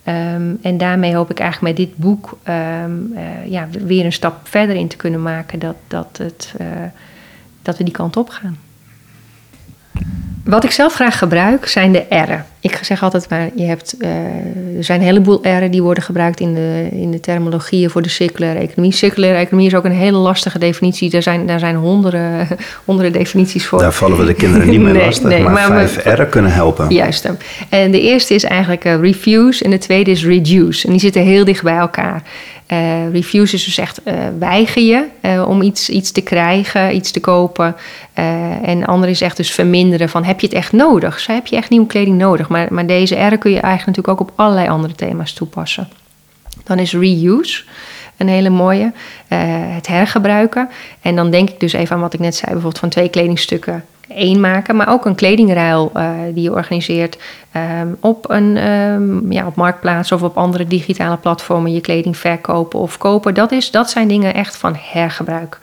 Um, 0.09 0.59
en 0.63 0.79
daarmee 0.79 1.15
hoop 1.15 1.31
ik 1.31 1.41
eigenlijk 1.41 1.77
met 1.79 1.87
dit 1.87 1.97
boek 1.97 2.39
um, 2.49 3.13
uh, 3.15 3.47
ja, 3.47 3.69
weer 3.85 4.05
een 4.05 4.13
stap 4.13 4.49
verder 4.49 4.77
in 4.77 4.89
te 4.89 4.97
kunnen 4.97 5.23
maken 5.23 5.59
dat, 5.59 5.77
dat, 5.87 6.09
het, 6.19 6.55
dat 7.63 7.79
we 7.79 7.85
die 7.85 7.93
kant 7.93 8.17
op 8.17 8.29
gaan. 8.29 8.59
Wat 10.47 10.65
ik 10.65 10.71
zelf 10.71 10.95
graag 10.95 11.19
gebruik 11.19 11.69
zijn 11.69 11.93
de 11.93 12.05
R'en. 12.09 12.45
Ik 12.61 12.79
zeg 12.83 13.03
altijd 13.03 13.31
maar, 13.31 13.49
je 13.55 13.65
hebt, 13.65 13.95
uh, 13.99 14.09
er 14.77 14.85
zijn 14.85 15.01
een 15.01 15.07
heleboel 15.07 15.41
R'en 15.43 15.71
die 15.71 15.83
worden 15.83 16.03
gebruikt 16.03 16.41
in 16.41 16.55
de, 16.55 16.89
in 16.91 17.11
de 17.11 17.21
terminologieën 17.21 17.91
voor 17.91 18.03
de 18.03 18.09
circulaire 18.09 18.61
economie. 18.61 18.93
Circulaire 18.93 19.39
economie 19.39 19.67
is 19.67 19.75
ook 19.75 19.85
een 19.85 19.93
hele 19.93 20.17
lastige 20.17 20.59
definitie. 20.59 21.11
Er 21.11 21.23
zijn, 21.23 21.47
daar 21.47 21.59
zijn 21.59 21.77
honderden, 21.77 22.49
honderden 22.85 23.13
definities 23.13 23.67
voor. 23.67 23.79
Daar 23.79 23.93
vallen 23.93 24.19
we 24.19 24.25
de 24.25 24.35
kinderen 24.35 24.69
niet 24.69 24.81
mee 24.81 24.93
nee, 24.93 25.05
lastig, 25.05 25.29
nee, 25.29 25.43
maar, 25.43 25.53
maar 25.53 25.89
vijf 25.89 26.05
R'en 26.05 26.29
kunnen 26.29 26.53
helpen. 26.53 26.89
Juist. 26.89 27.31
En 27.69 27.91
de 27.91 28.01
eerste 28.01 28.35
is 28.35 28.45
eigenlijk 28.45 28.85
uh, 28.85 29.01
refuse 29.01 29.65
en 29.65 29.71
de 29.71 29.79
tweede 29.79 30.11
is 30.11 30.25
reduce. 30.25 30.87
En 30.87 30.93
die 30.93 31.01
zitten 31.01 31.23
heel 31.23 31.45
dicht 31.45 31.63
bij 31.63 31.77
elkaar. 31.77 32.23
Uh, 32.69 33.11
reviews 33.13 33.53
is 33.53 33.65
dus 33.65 33.79
echt 33.79 34.01
uh, 34.05 34.15
weiger 34.39 34.83
je 34.83 35.07
uh, 35.23 35.49
om 35.49 35.63
iets, 35.63 35.89
iets 35.89 36.13
te 36.13 36.21
krijgen, 36.21 36.95
iets 36.95 37.11
te 37.11 37.21
kopen. 37.21 37.77
en 38.63 38.85
ander 38.85 39.09
is 39.09 39.21
echt 39.21 39.37
dus 39.37 39.51
verminderen 39.51 40.09
van 40.09 40.25
heb 40.25 40.41
je 40.41 40.47
het 40.47 40.57
echt 40.57 40.73
nodig? 40.73 41.15
Dus 41.15 41.27
heb 41.27 41.47
je 41.47 41.57
echt 41.57 41.71
nieuwe 41.71 41.87
kleding 41.87 42.19
nodig? 42.19 42.49
Maar, 42.49 42.67
maar 42.71 42.87
deze 42.87 43.15
R 43.15 43.39
kun 43.39 43.51
je 43.51 43.61
eigenlijk 43.61 43.97
natuurlijk 43.97 44.09
ook 44.09 44.29
op 44.29 44.33
allerlei 44.37 44.69
andere 44.69 44.95
thema's 44.95 45.33
toepassen. 45.33 45.89
Dan 46.65 46.79
is 46.79 46.93
reuse 46.93 47.63
een 48.17 48.29
hele 48.29 48.51
mooie. 48.51 48.93
het 49.75 49.87
hergebruiken. 49.87 50.69
En 51.01 51.17
dan 51.17 51.31
denk 51.31 51.51
ik 51.51 51.61
dus 51.61 51.73
even 51.73 51.97
aan 51.97 52.03
wat 52.03 52.15
ik 52.15 52.21
net 52.21 52.35
zei, 52.35 52.53
bijvoorbeeld 52.53 52.81
van 52.81 52.89
twee 52.89 53.09
kledingstukken 53.09 53.85
één 54.09 54.41
maken, 54.41 54.77
maar 54.77 54.89
ook 54.89 55.05
een 55.05 55.15
kledingruil 55.15 55.93
uh, 55.97 56.11
die 56.35 56.43
je 56.43 56.53
organiseert 56.53 57.19
um, 57.81 57.97
op 58.01 58.31
een 58.31 58.71
um, 58.71 59.33
ja, 59.33 59.47
op 59.47 59.57
marktplaats 59.57 60.13
of 60.13 60.23
op 60.23 60.37
andere 60.37 60.67
digitale 60.67 61.17
platformen 61.17 61.73
je 61.73 61.81
kleding 61.81 62.17
verkopen 62.17 62.81
of 62.81 62.99
kopen. 62.99 63.35
Dat, 63.35 63.53
is, 63.53 63.71
dat 63.71 63.91
zijn 63.91 64.09
dingen 64.09 64.35
echt 64.35 64.57
van 64.57 64.77
hergebruik. 64.81 65.59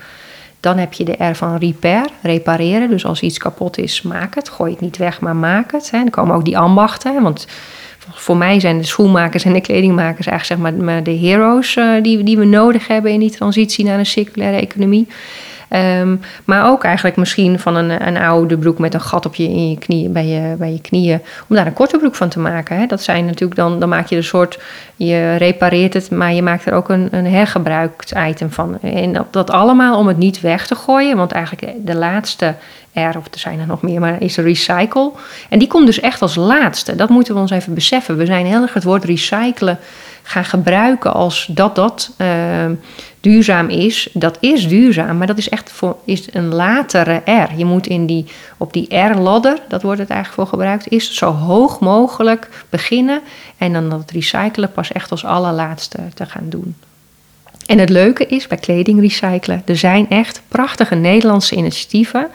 Dan 0.59 0.77
heb 0.77 0.93
je 0.93 1.03
de 1.03 1.25
R 1.25 1.35
van 1.35 1.57
repair, 1.57 2.05
repareren. 2.21 2.89
Dus 2.89 3.05
als 3.05 3.21
iets 3.21 3.37
kapot 3.37 3.77
is, 3.77 4.01
maak 4.01 4.35
het. 4.35 4.49
Gooi 4.49 4.71
het 4.71 4.81
niet 4.81 4.97
weg, 4.97 5.19
maar 5.19 5.35
maak 5.35 5.71
het. 5.71 5.91
Hè. 5.91 5.97
Dan 5.97 6.09
komen 6.09 6.35
ook 6.35 6.45
die 6.45 6.57
ambachten. 6.57 7.21
Want 7.21 7.47
voor 8.11 8.37
mij 8.37 8.59
zijn 8.59 8.77
de 8.77 8.83
schoenmakers 8.83 9.43
en 9.43 9.53
de 9.53 9.61
kledingmakers 9.61 10.27
eigenlijk 10.27 10.63
zeg 10.67 10.81
maar, 10.81 11.03
de 11.03 11.17
heroes 11.17 11.75
uh, 11.75 12.01
die, 12.01 12.23
die 12.23 12.37
we 12.37 12.45
nodig 12.45 12.87
hebben 12.87 13.11
in 13.11 13.19
die 13.19 13.31
transitie 13.31 13.85
naar 13.85 13.99
een 13.99 14.05
circulaire 14.05 14.57
economie. 14.57 15.07
Um, 15.75 16.21
maar 16.45 16.69
ook 16.69 16.83
eigenlijk 16.83 17.15
misschien 17.15 17.59
van 17.59 17.75
een, 17.75 18.07
een 18.07 18.17
oude 18.17 18.57
broek 18.57 18.79
met 18.79 18.93
een 18.93 19.01
gat 19.01 19.25
op 19.25 19.35
je, 19.35 19.43
in 19.43 19.69
je 19.69 19.77
knieën, 19.77 20.11
bij, 20.11 20.25
je, 20.25 20.55
bij 20.57 20.71
je 20.71 20.81
knieën. 20.81 21.21
Om 21.49 21.55
daar 21.55 21.65
een 21.65 21.73
korte 21.73 21.97
broek 21.97 22.15
van 22.15 22.29
te 22.29 22.39
maken. 22.39 22.77
Hè. 22.77 22.85
Dat 22.85 23.01
zijn 23.01 23.25
natuurlijk 23.25 23.55
dan, 23.55 23.79
dan 23.79 23.89
maak 23.89 24.07
je 24.07 24.15
een 24.15 24.23
soort, 24.23 24.59
je 24.95 25.35
repareert 25.35 25.93
het, 25.93 26.11
maar 26.11 26.33
je 26.33 26.41
maakt 26.41 26.65
er 26.65 26.73
ook 26.73 26.89
een, 26.89 27.07
een 27.11 27.25
hergebruikt 27.25 28.13
item 28.27 28.51
van. 28.51 28.79
En 28.81 29.25
dat, 29.31 29.49
allemaal 29.49 29.97
om 29.97 30.07
het 30.07 30.17
niet 30.17 30.41
weg 30.41 30.67
te 30.67 30.75
gooien. 30.75 31.17
Want 31.17 31.31
eigenlijk 31.31 31.85
de 31.85 31.95
laatste 31.95 32.55
R, 32.93 33.17
of 33.17 33.25
er 33.31 33.39
zijn 33.39 33.59
er 33.59 33.67
nog 33.67 33.81
meer, 33.81 33.99
maar 33.99 34.21
is 34.21 34.37
recycle. 34.37 35.11
En 35.49 35.59
die 35.59 35.67
komt 35.67 35.85
dus 35.85 35.99
echt 35.99 36.21
als 36.21 36.35
laatste. 36.35 36.95
Dat 36.95 37.09
moeten 37.09 37.33
we 37.33 37.39
ons 37.39 37.51
even 37.51 37.73
beseffen. 37.73 38.17
We 38.17 38.25
zijn 38.25 38.45
heel 38.45 38.61
erg 38.61 38.73
het 38.73 38.83
woord 38.83 39.03
recyclen 39.03 39.79
gaan 40.23 40.45
gebruiken 40.45 41.13
als 41.13 41.47
dat 41.49 41.75
dat 41.75 42.11
uh, 42.17 42.27
duurzaam 43.19 43.69
is. 43.69 44.09
Dat 44.13 44.37
is 44.39 44.67
duurzaam, 44.67 45.17
maar 45.17 45.27
dat 45.27 45.37
is 45.37 45.49
echt 45.49 45.71
voor, 45.71 45.97
is 46.05 46.33
een 46.33 46.53
latere 46.53 47.21
R. 47.25 47.57
Je 47.57 47.65
moet 47.65 47.87
in 47.87 48.05
die, 48.05 48.25
op 48.57 48.73
die 48.73 48.95
R-ladder, 48.95 49.57
dat 49.67 49.81
wordt 49.81 49.99
het 49.99 50.09
eigenlijk 50.09 50.41
voor 50.41 50.59
gebruikt, 50.59 50.87
is 50.87 51.15
zo 51.15 51.31
hoog 51.31 51.79
mogelijk 51.79 52.49
beginnen 52.69 53.21
en 53.57 53.73
dan 53.73 53.89
dat 53.89 54.11
recyclen 54.11 54.71
pas 54.71 54.91
echt 54.91 55.11
als 55.11 55.25
allerlaatste 55.25 55.97
te 56.13 56.25
gaan 56.25 56.49
doen. 56.49 56.75
En 57.65 57.77
het 57.77 57.89
leuke 57.89 58.25
is 58.25 58.47
bij 58.47 58.57
kleding 58.57 58.99
recyclen, 58.99 59.61
er 59.65 59.77
zijn 59.77 60.09
echt 60.09 60.41
prachtige 60.47 60.95
Nederlandse 60.95 61.55
initiatieven 61.55 62.27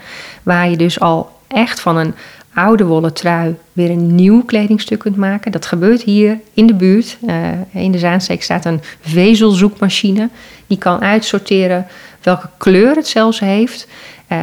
waar 0.43 0.69
je 0.69 0.77
dus 0.77 0.99
al 0.99 1.37
echt 1.47 1.79
van 1.79 1.97
een 1.97 2.13
oude 2.53 2.85
wollen 2.85 3.13
trui 3.13 3.55
weer 3.73 3.89
een 3.89 4.15
nieuw 4.15 4.43
kledingstuk 4.43 4.99
kunt 4.99 5.15
maken. 5.15 5.51
Dat 5.51 5.65
gebeurt 5.65 6.01
hier 6.01 6.39
in 6.53 6.67
de 6.67 6.73
buurt. 6.73 7.17
Uh, 7.27 7.47
in 7.71 7.91
de 7.91 7.97
Zaansteek 7.97 8.43
staat 8.43 8.65
een 8.65 8.81
vezelzoekmachine. 9.01 10.29
Die 10.67 10.77
kan 10.77 11.01
uitsorteren 11.01 11.87
welke 12.21 12.49
kleur 12.57 12.95
het 12.95 13.07
zelfs 13.07 13.39
heeft. 13.39 13.87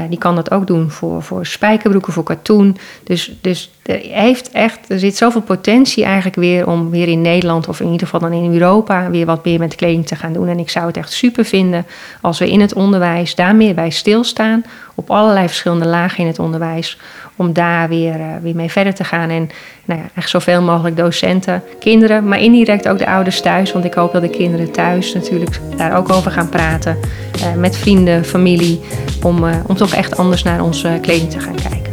Die 0.09 0.19
kan 0.19 0.35
dat 0.35 0.51
ook 0.51 0.67
doen 0.67 0.91
voor, 0.91 1.23
voor 1.23 1.47
spijkerbroeken, 1.47 2.13
voor 2.13 2.23
katoen. 2.23 2.77
Dus, 3.05 3.33
dus 3.41 3.71
er, 3.83 4.01
heeft 4.03 4.51
echt, 4.51 4.91
er 4.91 4.99
zit 4.99 5.17
zoveel 5.17 5.41
potentie 5.41 6.05
eigenlijk 6.05 6.37
weer 6.37 6.67
om 6.67 6.91
weer 6.91 7.09
in 7.09 7.21
Nederland 7.21 7.69
of 7.69 7.81
in 7.81 7.91
ieder 7.91 8.07
geval 8.07 8.21
dan 8.21 8.33
in 8.33 8.53
Europa 8.53 9.11
weer 9.11 9.27
wat 9.27 9.45
meer 9.45 9.59
met 9.59 9.75
kleding 9.75 10.07
te 10.07 10.17
gaan 10.17 10.33
doen. 10.33 10.49
En 10.49 10.59
ik 10.59 10.71
zou 10.71 10.87
het 10.87 10.97
echt 10.97 11.13
super 11.13 11.45
vinden 11.45 11.87
als 12.21 12.39
we 12.39 12.51
in 12.51 12.61
het 12.61 12.75
onderwijs 12.75 13.35
daar 13.35 13.57
meer 13.57 13.75
bij 13.75 13.91
stilstaan. 13.91 14.65
Op 14.95 15.11
allerlei 15.11 15.47
verschillende 15.47 15.87
lagen 15.87 16.19
in 16.19 16.27
het 16.27 16.39
onderwijs. 16.39 16.99
Om 17.37 17.53
daar 17.53 17.89
weer, 17.89 18.19
uh, 18.19 18.27
weer 18.43 18.55
mee 18.55 18.71
verder 18.71 18.95
te 18.95 19.05
gaan. 19.05 19.31
En 19.31 19.51
nou 19.85 20.01
ja, 20.01 20.07
echt 20.15 20.31
zoveel 20.31 20.63
mogelijk 20.63 20.97
docenten, 20.97 21.63
kinderen, 21.79 22.29
maar 22.29 22.41
indirect 22.41 22.89
ook 22.89 22.99
de 22.99 23.07
ouders 23.07 23.41
thuis. 23.41 23.73
Want 23.73 23.85
ik 23.85 23.95
hoop 23.95 24.13
dat 24.13 24.23
de 24.23 24.31
kinderen 24.31 24.71
thuis 24.71 25.15
natuurlijk 25.15 25.61
daar 25.77 25.97
ook 25.97 26.13
over 26.13 26.31
gaan 26.31 26.49
praten. 26.49 26.97
Uh, 27.37 27.55
met 27.55 27.77
vrienden, 27.77 28.25
familie. 28.25 28.81
Om, 29.23 29.45
uh, 29.45 29.57
om 29.81 29.89
toch 29.89 29.99
echt 29.99 30.17
anders 30.17 30.43
naar 30.43 30.63
onze 30.63 30.99
kleding 31.03 31.31
te 31.31 31.41
gaan 31.41 31.55
kijken. 31.55 31.93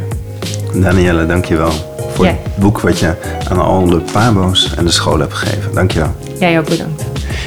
Danielle, 0.82 1.26
dankjewel 1.26 1.70
voor 2.14 2.26
het 2.26 2.56
boek 2.56 2.80
wat 2.80 2.98
je 2.98 3.14
aan 3.48 3.58
al 3.58 3.86
de 3.86 4.00
pabo's 4.12 4.74
en 4.76 4.84
de 4.84 4.90
scholen 4.90 5.20
hebt 5.20 5.34
gegeven. 5.34 5.74
Dankjewel. 5.74 6.14
Jij 6.38 6.58
ook 6.58 6.68
bedankt. 6.68 7.04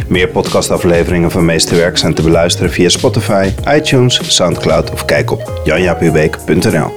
Meer 0.08 0.28
podcastafleveringen 0.28 1.32
van 1.32 1.46
Meesterwerk 1.46 1.98
zijn 1.98 2.14
te 2.14 2.22
beluisteren 2.22 2.72
via 2.72 2.90
Spotify, 2.90 3.50
iTunes, 3.68 4.36
Soundcloud 4.36 4.92
of 4.92 5.06
kijk 5.06 5.32
op 5.32 5.62
janjapubeek.nl. 5.64 6.92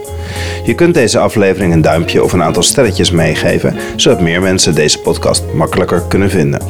Je 0.65 0.75
kunt 0.75 0.95
deze 0.95 1.19
aflevering 1.19 1.73
een 1.73 1.83
duimpje 1.83 2.25
of 2.25 2.33
een 2.33 2.43
aantal 2.43 2.63
sterretjes 2.63 3.11
meegeven, 3.11 3.77
zodat 3.97 4.21
meer 4.21 4.41
mensen 4.41 4.75
deze 4.75 4.99
podcast 4.99 5.43
makkelijker 5.55 6.03
kunnen 6.09 6.31
vinden. 6.31 6.63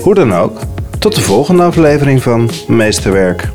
Hoe 0.00 0.14
dan 0.14 0.34
ook, 0.34 0.60
tot 0.98 1.14
de 1.14 1.20
volgende 1.20 1.62
aflevering 1.62 2.22
van 2.22 2.50
Meesterwerk. 2.68 3.48